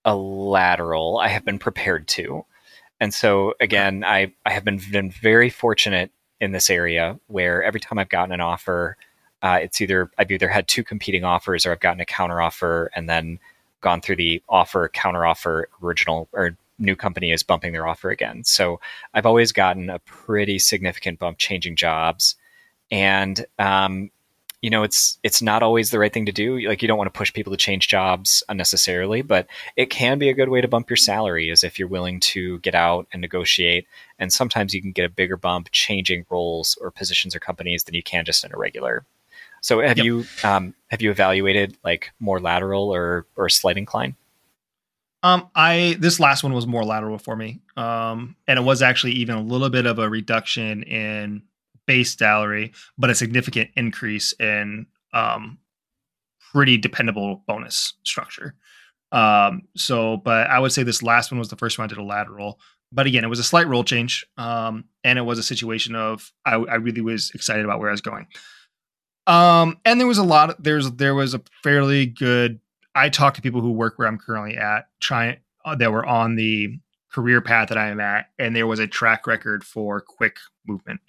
[0.04, 1.18] a lateral.
[1.18, 2.46] I have been prepared to.
[3.00, 7.80] And so again, I, I have been, been very fortunate in this area where every
[7.80, 8.98] time I've gotten an offer,
[9.42, 12.90] uh, it's either I've either had two competing offers or I've gotten a counter offer
[12.96, 13.40] and then
[13.82, 18.44] gone through the offer, counter offer, original or new company is bumping their offer again.
[18.44, 18.80] So
[19.14, 22.36] I've always gotten a pretty significant bump changing jobs.
[22.92, 24.12] And um,
[24.66, 26.60] you know it's it's not always the right thing to do.
[26.68, 29.46] Like you don't want to push people to change jobs unnecessarily but
[29.76, 32.58] it can be a good way to bump your salary is if you're willing to
[32.60, 33.86] get out and negotiate.
[34.18, 37.94] And sometimes you can get a bigger bump changing roles or positions or companies than
[37.94, 39.06] you can just in a regular.
[39.62, 40.06] So have yep.
[40.06, 44.16] you um, have you evaluated like more lateral or or slight incline?
[45.22, 49.14] Um, I this last one was more lateral for me, um, and it was actually
[49.14, 51.44] even a little bit of a reduction in
[51.86, 55.58] base salary, but a significant increase in um,
[56.52, 58.56] pretty dependable bonus structure.
[59.12, 61.98] Um, so, but I would say this last one was the first one I did
[61.98, 62.60] a lateral.
[62.92, 66.32] But again, it was a slight role change, um, and it was a situation of
[66.46, 68.28] I, I really was excited about where I was going.
[69.28, 70.52] Um, and there was a lot.
[70.52, 72.60] Of, there's there was a fairly good.
[72.94, 76.36] I talked to people who work where I'm currently at, trying uh, that were on
[76.36, 76.80] the
[77.12, 81.02] career path that I am at, and there was a track record for quick movement.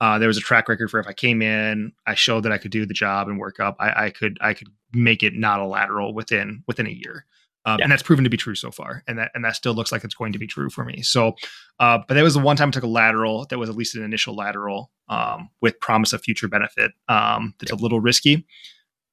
[0.00, 2.58] Uh, there was a track record for if I came in, I showed that I
[2.58, 3.76] could do the job and work up.
[3.80, 7.24] I, I could I could make it not a lateral within within a year,
[7.64, 7.84] um, yeah.
[7.84, 9.02] and that's proven to be true so far.
[9.08, 11.02] And that and that still looks like it's going to be true for me.
[11.02, 11.34] So,
[11.80, 13.96] uh, but that was the one time I took a lateral that was at least
[13.96, 16.92] an initial lateral um, with promise of future benefit.
[17.08, 17.80] Um, that's yep.
[17.80, 18.46] a little risky,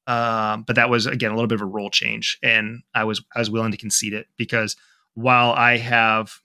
[0.05, 3.23] um, but that was again a little bit of a role change, and I was
[3.35, 4.75] I was willing to concede it because
[5.15, 6.41] while I have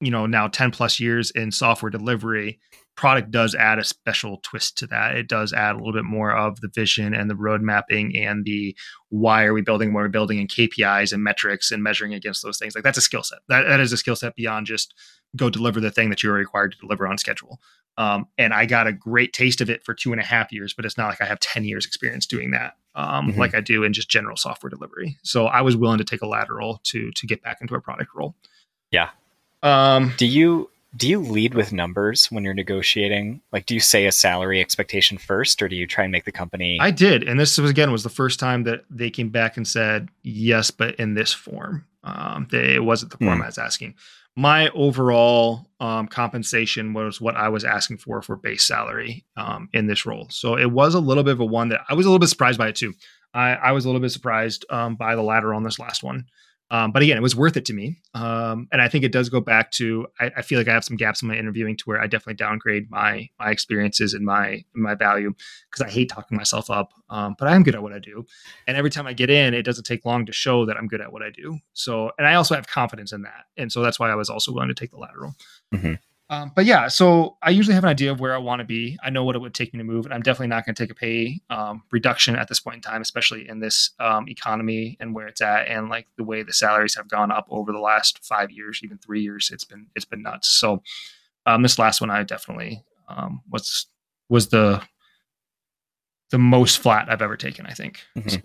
[0.00, 2.58] you know now 10 plus years in software delivery
[2.94, 5.16] product does add a special twist to that.
[5.16, 8.44] It does add a little bit more of the vision and the road mapping and
[8.44, 8.76] the
[9.08, 12.58] why are we building what we're building and kpis and metrics and measuring against those
[12.58, 12.74] things.
[12.74, 13.38] Like that's a skill set.
[13.48, 14.94] That, that is a skill set beyond just
[15.36, 17.60] go deliver the thing that you're required to deliver on schedule.
[17.98, 20.72] Um, and i got a great taste of it for two and a half years
[20.72, 23.38] but it's not like i have 10 years experience doing that um, mm-hmm.
[23.38, 25.18] like i do in just general software delivery.
[25.22, 28.14] So i was willing to take a lateral to to get back into a product
[28.14, 28.34] role.
[28.90, 29.10] Yeah.
[29.62, 33.40] Um, do you do you lead with numbers when you're negotiating?
[33.52, 36.32] Like, do you say a salary expectation first, or do you try and make the
[36.32, 36.78] company?
[36.80, 39.66] I did, and this was again was the first time that they came back and
[39.66, 41.86] said yes, but in this form.
[42.04, 43.44] Um, they, it wasn't the form mm.
[43.44, 43.94] I was asking.
[44.34, 49.86] My overall um, compensation was what I was asking for for base salary um, in
[49.86, 50.26] this role.
[50.30, 52.28] So it was a little bit of a one that I was a little bit
[52.28, 52.94] surprised by it too.
[53.34, 56.26] I, I was a little bit surprised um, by the ladder on this last one.
[56.72, 57.98] Um, but again, it was worth it to me.
[58.14, 60.84] Um, and I think it does go back to I, I, feel like I have
[60.84, 64.64] some gaps in my interviewing to where I definitely downgrade my my experiences and my
[64.74, 65.34] my value
[65.70, 66.94] because I hate talking myself up.
[67.10, 68.24] Um, but I am good at what I do,
[68.66, 71.02] and every time I get in, it doesn't take long to show that I'm good
[71.02, 71.58] at what I do.
[71.74, 74.50] So, and I also have confidence in that, and so that's why I was also
[74.50, 75.34] willing to take the lateral.
[75.74, 75.94] Mm-hmm.
[76.32, 78.98] Um, but yeah, so I usually have an idea of where I want to be.
[79.02, 80.82] I know what it would take me to move, and I'm definitely not going to
[80.82, 84.96] take a pay um, reduction at this point in time, especially in this um, economy
[84.98, 87.78] and where it's at, and like the way the salaries have gone up over the
[87.78, 89.50] last five years, even three years.
[89.52, 90.48] It's been it's been nuts.
[90.48, 90.82] So
[91.44, 93.84] um, this last one, I definitely um, was
[94.30, 94.80] was the
[96.30, 97.66] the most flat I've ever taken.
[97.66, 98.30] I think, mm-hmm.
[98.30, 98.38] so,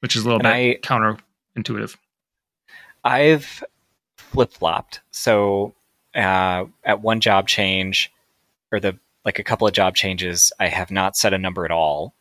[0.00, 1.16] which is a little and bit I,
[1.56, 1.96] counterintuitive.
[3.02, 3.64] I've
[4.18, 5.00] flip flopped.
[5.10, 5.74] So
[6.14, 8.12] uh, at one job change
[8.72, 11.70] or the like a couple of job changes, I have not set a number at
[11.70, 12.14] all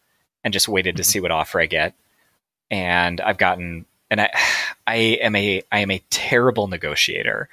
[0.44, 0.98] and just waited mm-hmm.
[0.98, 1.94] to see what offer I get.
[2.70, 4.30] And I've gotten and I
[4.88, 7.50] I am a I am a terrible negotiator.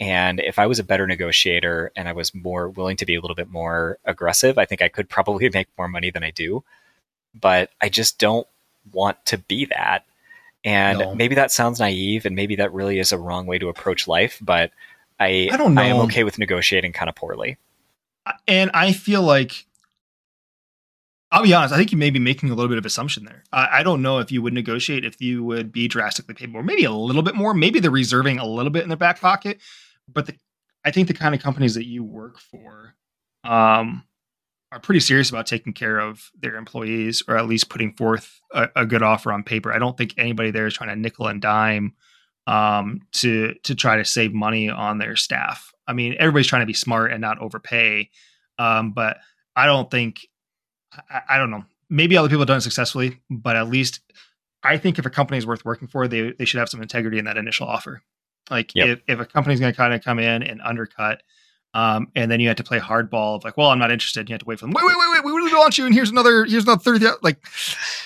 [0.00, 3.20] And if I was a better negotiator and I was more willing to be a
[3.20, 6.64] little bit more aggressive, I think I could probably make more money than I do.
[7.38, 8.46] But I just don't
[8.92, 10.04] want to be that.
[10.64, 11.14] And no.
[11.14, 14.38] maybe that sounds naive and maybe that really is a wrong way to approach life,
[14.40, 14.70] but
[15.22, 15.82] I I don't know.
[15.82, 17.58] I am okay with negotiating kind of poorly.
[18.46, 19.66] And I feel like
[21.32, 21.72] I'll be honest.
[21.72, 23.42] I think you may be making a little bit of assumption there.
[23.52, 26.62] I, I, don't know if you would negotiate if you would be drastically paid more,
[26.62, 27.54] maybe a little bit more.
[27.54, 29.58] Maybe they're reserving a little bit in their back pocket.
[30.06, 30.34] But the,
[30.84, 32.96] I think the kind of companies that you work for
[33.44, 34.04] um,
[34.70, 38.68] are pretty serious about taking care of their employees, or at least putting forth a,
[38.76, 39.72] a good offer on paper.
[39.72, 41.94] I don't think anybody there is trying to nickel and dime
[42.46, 45.72] um, to to try to save money on their staff.
[45.86, 48.10] I mean, everybody's trying to be smart and not overpay,
[48.58, 49.18] um, but
[49.56, 50.26] I don't think
[51.10, 51.64] I, I, don't know.
[51.90, 54.00] Maybe other people have done it successfully, but at least
[54.62, 57.18] I think if a company is worth working for, they they should have some integrity
[57.18, 58.02] in that initial offer.
[58.50, 58.88] Like yep.
[58.88, 61.22] if if a company's going to kind of come in and undercut
[61.74, 64.28] um, and then you had to play hardball of like, well, I'm not interested.
[64.28, 64.74] You had to wait for them.
[64.74, 65.24] Wait, wait, wait, wait.
[65.24, 65.86] We really want you.
[65.86, 67.06] And here's another, here's another 30.
[67.22, 67.38] Like,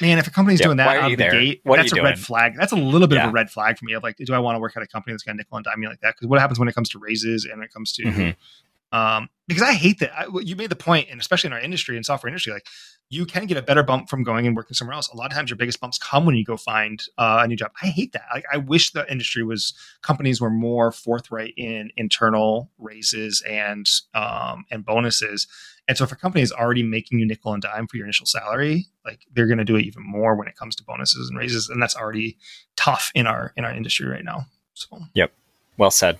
[0.01, 1.33] man, if a company's yeah, doing that out of the there?
[1.33, 2.05] gate, what that's a doing?
[2.05, 2.55] red flag.
[2.57, 3.25] That's a little bit yeah.
[3.25, 4.87] of a red flag for me of like, do I want to work at a
[4.87, 6.15] company that's going to nickel and dime me like that?
[6.15, 8.97] Because what happens when it comes to raises and it comes to, mm-hmm.
[8.97, 10.17] um, because I hate that.
[10.17, 12.67] I, you made the point, and especially in our industry and software industry, like
[13.09, 15.09] you can get a better bump from going and working somewhere else.
[15.09, 17.55] A lot of times, your biggest bumps come when you go find uh, a new
[17.55, 17.71] job.
[17.83, 18.25] I hate that.
[18.35, 24.65] Like, I wish the industry was companies were more forthright in internal raises and um,
[24.71, 25.47] and bonuses.
[25.87, 28.27] And so, if a company is already making you nickel and dime for your initial
[28.27, 31.39] salary, like they're going to do it even more when it comes to bonuses and
[31.39, 32.37] raises, and that's already
[32.75, 34.47] tough in our in our industry right now.
[34.75, 35.33] So, yep,
[35.77, 36.19] well said.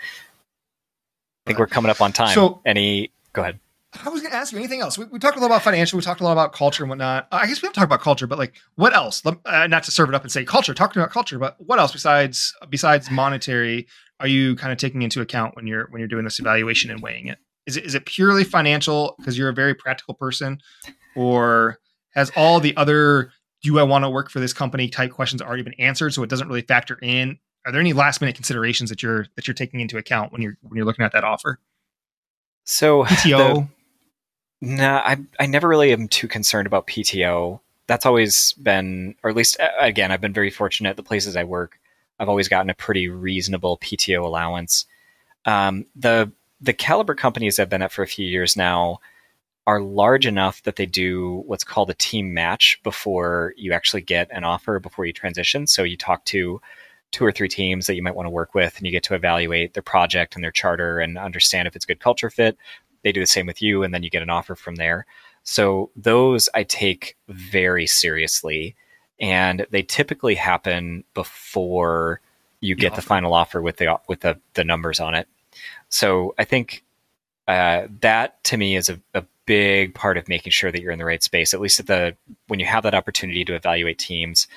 [0.00, 2.34] I think we're coming up on time.
[2.34, 3.58] So, any go ahead.
[4.04, 4.98] I was going to ask you anything else.
[4.98, 5.96] We, we, talked a lot about financial.
[5.96, 7.28] We talked a lot about culture and whatnot.
[7.30, 9.22] I guess we have to talk about culture, but like, what else?
[9.24, 10.74] Uh, not to serve it up and say culture.
[10.74, 13.86] Talking about culture, but what else besides besides monetary
[14.20, 17.00] are you kind of taking into account when you're when you're doing this evaluation and
[17.00, 17.38] weighing it?
[17.66, 20.60] Is it is it purely financial because you're a very practical person,
[21.16, 21.78] or
[22.14, 23.32] has all the other
[23.62, 26.30] do I want to work for this company type questions already been answered, so it
[26.30, 27.38] doesn't really factor in?
[27.66, 30.56] Are there any last minute considerations that you're that you're taking into account when you're
[30.62, 31.58] when you're looking at that offer?
[32.64, 33.38] So PTO.
[33.38, 33.68] No,
[34.64, 37.60] nah, I I never really am too concerned about PTO.
[37.86, 40.96] That's always been, or at least again, I've been very fortunate.
[40.96, 41.78] The places I work,
[42.18, 44.86] I've always gotten a pretty reasonable PTO allowance.
[45.44, 49.00] Um, the the caliber companies I've been at for a few years now
[49.66, 54.28] are large enough that they do what's called a team match before you actually get
[54.30, 55.66] an offer before you transition.
[55.66, 56.60] So you talk to
[57.12, 59.14] two or three teams that you might want to work with and you get to
[59.14, 62.58] evaluate their project and their charter and understand if it's good culture fit
[63.04, 65.06] they do the same with you, and then you get an offer from there.
[65.44, 68.74] So those I take very seriously,
[69.20, 72.20] and they typically happen before
[72.60, 75.28] you get the, the final offer with the with the, the numbers on it.
[75.90, 76.82] So I think
[77.46, 80.98] uh, that to me is a, a big part of making sure that you're in
[80.98, 81.52] the right space.
[81.52, 82.16] At least at the
[82.48, 84.48] when you have that opportunity to evaluate teams,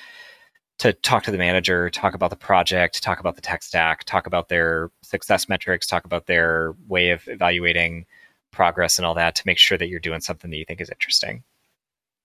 [0.78, 4.26] to talk to the manager, talk about the project, talk about the tech stack, talk
[4.26, 8.06] about their success metrics, talk about their way of evaluating
[8.50, 10.90] progress and all that to make sure that you're doing something that you think is
[10.90, 11.42] interesting.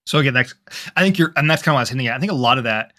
[0.05, 0.53] So again, that's
[0.95, 2.15] I think you're, and that's kind of what I was hinting at.
[2.15, 2.93] I think a lot of that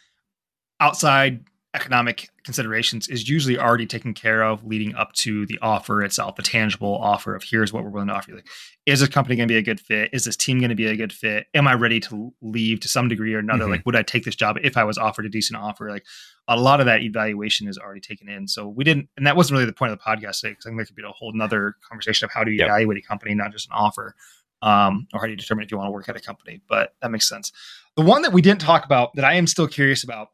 [0.80, 1.44] outside
[1.74, 6.42] economic considerations is usually already taken care of leading up to the offer itself, the
[6.42, 8.36] tangible offer of here's what we're willing to offer you.
[8.36, 8.46] Like,
[8.86, 10.10] is this company going to be a good fit?
[10.12, 11.46] Is this team going to be a good fit?
[11.52, 13.64] Am I ready to leave to some degree or another?
[13.64, 13.72] Mm-hmm.
[13.72, 15.90] Like, would I take this job if I was offered a decent offer?
[15.90, 16.06] Like,
[16.46, 18.46] a lot of that evaluation is already taken in.
[18.46, 20.68] So we didn't, and that wasn't really the point of the podcast today, because I
[20.68, 22.68] think that could be a whole nother conversation of how do you yep.
[22.68, 24.14] evaluate a company, not just an offer,
[24.62, 26.60] um, or how do you determine if you want to work at a company.
[26.68, 27.50] But that makes sense.
[27.96, 30.28] The one that we didn't talk about that I am still curious about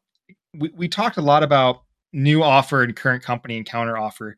[0.54, 1.82] we, we talked a lot about
[2.12, 4.36] new offer and current company and counter offer.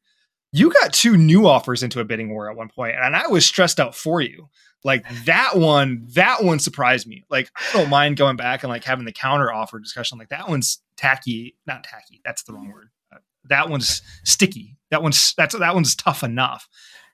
[0.52, 3.46] You got two new offers into a bidding war at one point, and I was
[3.46, 4.48] stressed out for you.
[4.84, 7.24] Like that one, that one surprised me.
[7.30, 10.18] Like I don't mind going back and like having the counter offer discussion.
[10.18, 12.20] Like that one's tacky, not tacky.
[12.24, 12.88] That's the wrong word.
[13.12, 14.76] Uh, that one's sticky.
[14.90, 16.68] That one's that's that one's tough enough.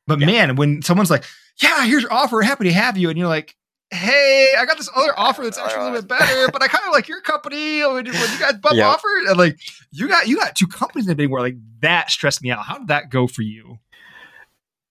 [0.07, 0.26] But yeah.
[0.26, 1.24] man, when someone's like,
[1.62, 2.40] "Yeah, here's your offer.
[2.40, 3.55] Happy to have you," and you're like,
[3.91, 6.84] hey, I got this other offer that's actually a little bit better, but I kind
[6.86, 7.80] of like your company.
[7.84, 8.86] When you guys bump yep.
[8.86, 9.59] offer, and like
[9.91, 12.64] you got you got two companies in the big where like that stressed me out.
[12.64, 13.78] How did that go for you?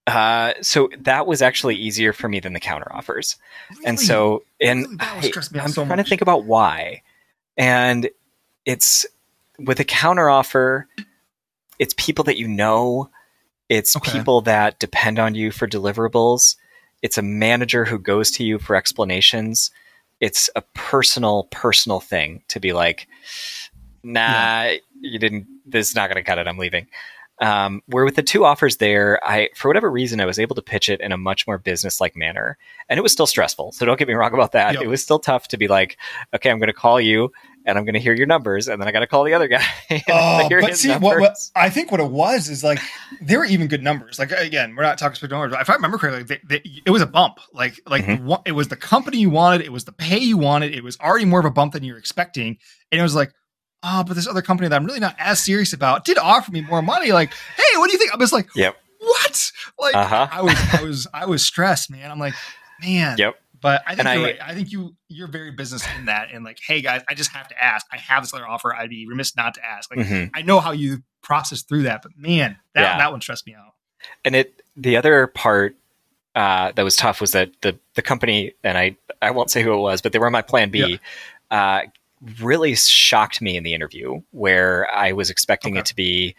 [0.08, 3.36] Uh, so that was actually easier for me than the counter offers,
[3.72, 3.86] really?
[3.86, 5.00] and so and really?
[5.02, 6.06] I, am so trying much.
[6.06, 7.02] to think about why,
[7.58, 8.10] and
[8.66, 9.06] it's
[9.60, 10.88] with a counter offer,
[11.78, 13.10] it's people that you know,
[13.70, 14.14] it's okay.
[14.14, 16.56] people that depend on you for deliverables
[17.02, 19.72] it's a manager who goes to you for explanations.
[20.20, 23.08] It's a personal, personal thing to be like,
[24.04, 24.78] nah, yeah.
[25.00, 26.48] you didn't, this is not going to cut it.
[26.48, 26.88] I'm leaving.
[27.40, 30.62] Um, where with the two offers there, I for whatever reason I was able to
[30.64, 32.58] pitch it in a much more business like manner,
[32.90, 33.74] and it was still stressful.
[33.74, 34.74] So don't get me wrong about that.
[34.74, 34.84] Yep.
[34.84, 35.98] It was still tough to be like,
[36.34, 37.32] okay, I'm going to call you,
[37.68, 39.48] and I'm going to hear your numbers, and then I got to call the other
[39.48, 39.64] guy.
[40.10, 42.80] Oh, but see, what, what, I think what it was is like
[43.22, 44.18] they were even good numbers.
[44.18, 46.92] Like again, we're not talking specific numbers, but if I remember correctly, they, they, it
[46.92, 47.40] was a bump.
[47.52, 48.34] Like like mm-hmm.
[48.46, 51.26] it was the company you wanted, it was the pay you wanted, it was already
[51.26, 52.58] more of a bump than you were expecting,
[52.92, 53.32] and it was like
[53.84, 56.62] oh, but this other company that I'm really not as serious about did offer me
[56.62, 57.12] more money.
[57.12, 58.14] Like, hey, what do you think?
[58.14, 58.76] I was like, yep.
[59.00, 59.52] What?
[59.80, 60.28] Like, uh-huh.
[60.32, 62.10] I was, I was, I was stressed, man.
[62.10, 62.34] I'm like,
[62.82, 63.18] man.
[63.18, 63.36] Yep.
[63.60, 64.38] But I think you're I, right.
[64.42, 67.48] I think you you're very business in that, and like, hey guys, I just have
[67.48, 67.86] to ask.
[67.92, 68.74] I have this other offer.
[68.74, 69.90] I'd be remiss not to ask.
[69.96, 70.30] Like, mm-hmm.
[70.34, 72.98] I know how you process through that, but man, that yeah.
[72.98, 73.74] that one stressed me out.
[74.24, 75.76] And it the other part
[76.36, 79.74] uh, that was tough was that the the company, and I I won't say who
[79.74, 81.00] it was, but they were my plan B.
[81.50, 81.82] Uh,
[82.42, 85.80] really shocked me in the interview where I was expecting okay.
[85.80, 86.36] it to be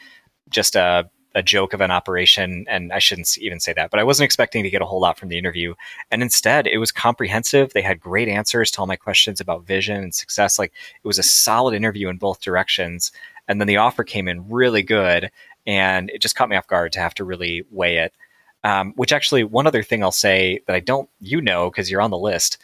[0.50, 1.08] just a,
[1.38, 2.66] a joke of an operation.
[2.68, 5.18] And I shouldn't even say that, but I wasn't expecting to get a whole lot
[5.18, 5.74] from the interview.
[6.10, 7.72] And instead, it was comprehensive.
[7.72, 10.58] They had great answers to all my questions about vision and success.
[10.58, 10.72] Like
[11.02, 13.12] it was a solid interview in both directions.
[13.46, 15.30] And then the offer came in really good.
[15.66, 18.12] And it just caught me off guard to have to really weigh it.
[18.64, 22.00] Um, which actually, one other thing I'll say that I don't, you know, because you're
[22.00, 22.58] on the list,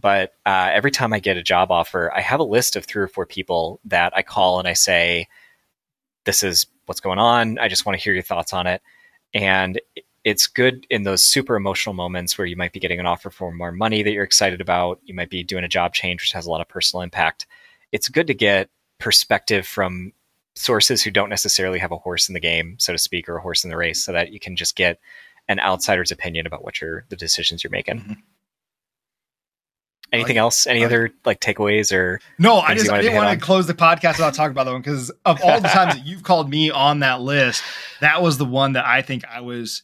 [0.00, 3.02] but uh, every time I get a job offer, I have a list of three
[3.02, 5.26] or four people that I call and I say,
[6.24, 7.56] This is what's going on.
[7.60, 8.82] I just want to hear your thoughts on it.
[9.32, 9.80] And
[10.24, 13.52] it's good in those super emotional moments where you might be getting an offer for
[13.52, 14.98] more money that you're excited about.
[15.04, 17.46] You might be doing a job change, which has a lot of personal impact.
[17.92, 20.12] It's good to get perspective from
[20.56, 23.40] sources who don't necessarily have a horse in the game, so to speak, or a
[23.40, 24.98] horse in the race, so that you can just get
[25.46, 28.00] an outsider's opinion about what you're the decisions you're making.
[28.00, 28.12] Mm-hmm.
[30.12, 30.66] Anything like, else?
[30.66, 32.58] Any uh, other like takeaways or no?
[32.58, 35.10] I just I didn't want to close the podcast without talking about that one because
[35.24, 37.62] of all the times that you've called me on that list,
[38.00, 39.82] that was the one that I think I was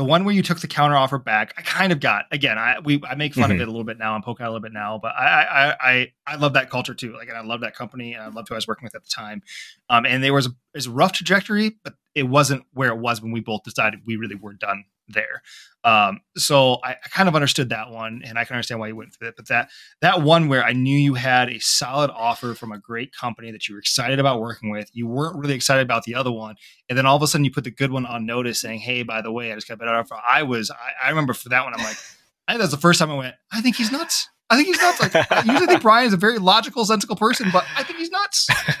[0.00, 1.52] the one where you took the counter offer back.
[1.58, 2.56] I kind of got again.
[2.56, 3.52] I we I make fun mm-hmm.
[3.52, 5.42] of it a little bit now and poke out a little bit now, but I
[5.42, 7.12] I I I love that culture too.
[7.12, 9.04] Like, and I love that company and I loved who I was working with at
[9.04, 9.42] the time.
[9.90, 13.20] Um, and there was a, was a rough trajectory, but it wasn't where it was
[13.20, 15.42] when we both decided we really were done there.
[15.82, 18.96] Um, so I, I, kind of understood that one, and I can understand why you
[18.96, 19.36] went through it.
[19.36, 19.70] But that
[20.02, 23.66] that one where I knew you had a solid offer from a great company that
[23.66, 26.56] you were excited about working with, you weren't really excited about the other one,
[26.90, 29.02] and then all of a sudden you put the good one on notice, saying, "Hey,
[29.02, 31.48] by the way, I just got a better offer." I was, I, I remember for
[31.48, 31.96] that one, I'm like,
[32.48, 33.34] I think that's the first time I went.
[33.50, 34.28] I think he's nuts.
[34.50, 35.00] I think he's nuts.
[35.00, 38.10] Like I usually think Brian is a very logical, sensible person, but I think he's
[38.10, 38.48] nuts.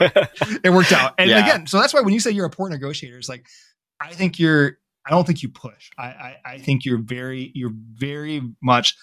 [0.64, 1.42] it worked out, and yeah.
[1.42, 3.46] again, so that's why when you say you're a poor negotiator, it's like
[4.00, 5.90] I think you're I don't think you push.
[5.98, 8.96] I, I, I think you're very you're very much.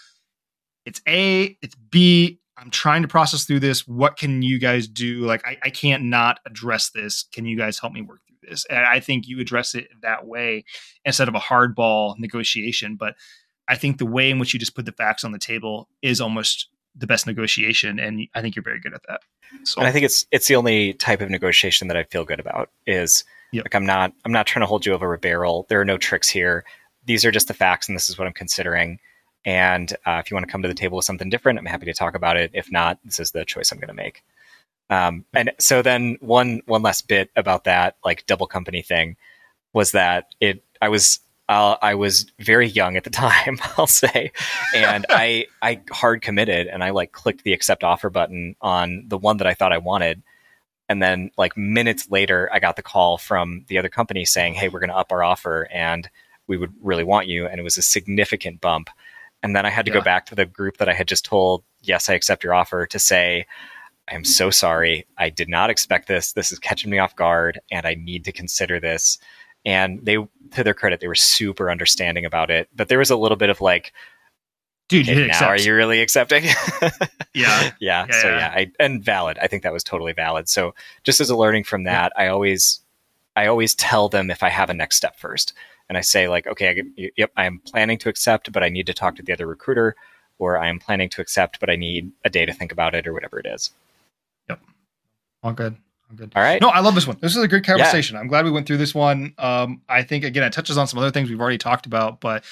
[0.86, 1.58] It's A.
[1.62, 2.40] It's B.
[2.58, 3.88] I'm trying to process through this.
[3.88, 5.22] What can you guys do?
[5.22, 7.24] Like I, I can't not address this.
[7.32, 8.66] Can you guys help me work through this.
[8.66, 10.66] And I think you address it that way
[11.06, 12.96] instead of a hardball negotiation.
[12.96, 13.16] But
[13.68, 16.22] I think the way in which you just put the facts on the table is
[16.22, 19.22] almost the best negotiation, and I think you're very good at that.
[19.64, 22.40] So and I think it's it's the only type of negotiation that I feel good
[22.40, 23.66] about is yep.
[23.66, 25.66] like I'm not I'm not trying to hold you over a barrel.
[25.70, 26.66] There are no tricks here.
[27.06, 29.00] These are just the facts, and this is what I'm considering.
[29.46, 31.86] And uh, if you want to come to the table with something different, I'm happy
[31.86, 32.52] to talk about it.
[32.54, 34.24] If not, this is the choice I'm going to make.
[34.90, 39.18] Um, and so then one one last bit about that like double company thing
[39.74, 41.20] was that it I was
[41.50, 44.32] uh, I was very young at the time, I'll say,
[44.76, 49.18] and I I hard committed and I like clicked the accept offer button on the
[49.18, 50.22] one that I thought I wanted,
[50.90, 54.70] and then like minutes later, I got the call from the other company saying, "Hey,
[54.70, 56.10] we're going to up our offer and
[56.48, 58.90] we would really want you," and it was a significant bump.
[59.44, 60.00] And then I had to yeah.
[60.00, 62.86] go back to the group that I had just told, "Yes, I accept your offer,"
[62.86, 63.46] to say.
[64.10, 65.06] I am so sorry.
[65.18, 66.32] I did not expect this.
[66.32, 69.18] This is catching me off guard, and I need to consider this
[69.66, 70.16] and they
[70.52, 73.50] to their credit they were super understanding about it but there was a little bit
[73.50, 73.94] of like
[74.88, 76.44] dude hey, now are you really accepting
[76.82, 76.90] yeah.
[77.34, 80.74] yeah yeah so yeah, yeah I, and valid i think that was totally valid so
[81.04, 82.24] just as a learning from that yeah.
[82.24, 82.82] i always
[83.36, 85.54] i always tell them if i have a next step first
[85.90, 88.88] and i say like okay I, yep i am planning to accept but i need
[88.88, 89.96] to talk to the other recruiter
[90.40, 93.08] or i am planning to accept but i need a day to think about it
[93.08, 93.72] or whatever it is
[94.50, 94.60] yep
[95.44, 95.76] all good
[96.16, 96.32] good.
[96.36, 96.62] All right.
[96.62, 97.18] No, I love this one.
[97.20, 98.16] This is a great conversation.
[98.16, 98.22] Yeah.
[98.22, 99.34] I'm glad we went through this one.
[99.38, 102.44] Um, I think again, it touches on some other things we've already talked about, but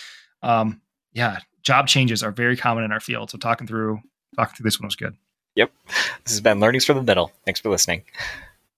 [0.43, 0.81] um,
[1.13, 3.31] yeah, job changes are very common in our field.
[3.31, 3.99] So talking through
[4.37, 5.15] talking through this one was good.
[5.55, 5.71] Yep.
[6.23, 7.31] This has been Learnings from the Middle.
[7.43, 8.03] Thanks for listening.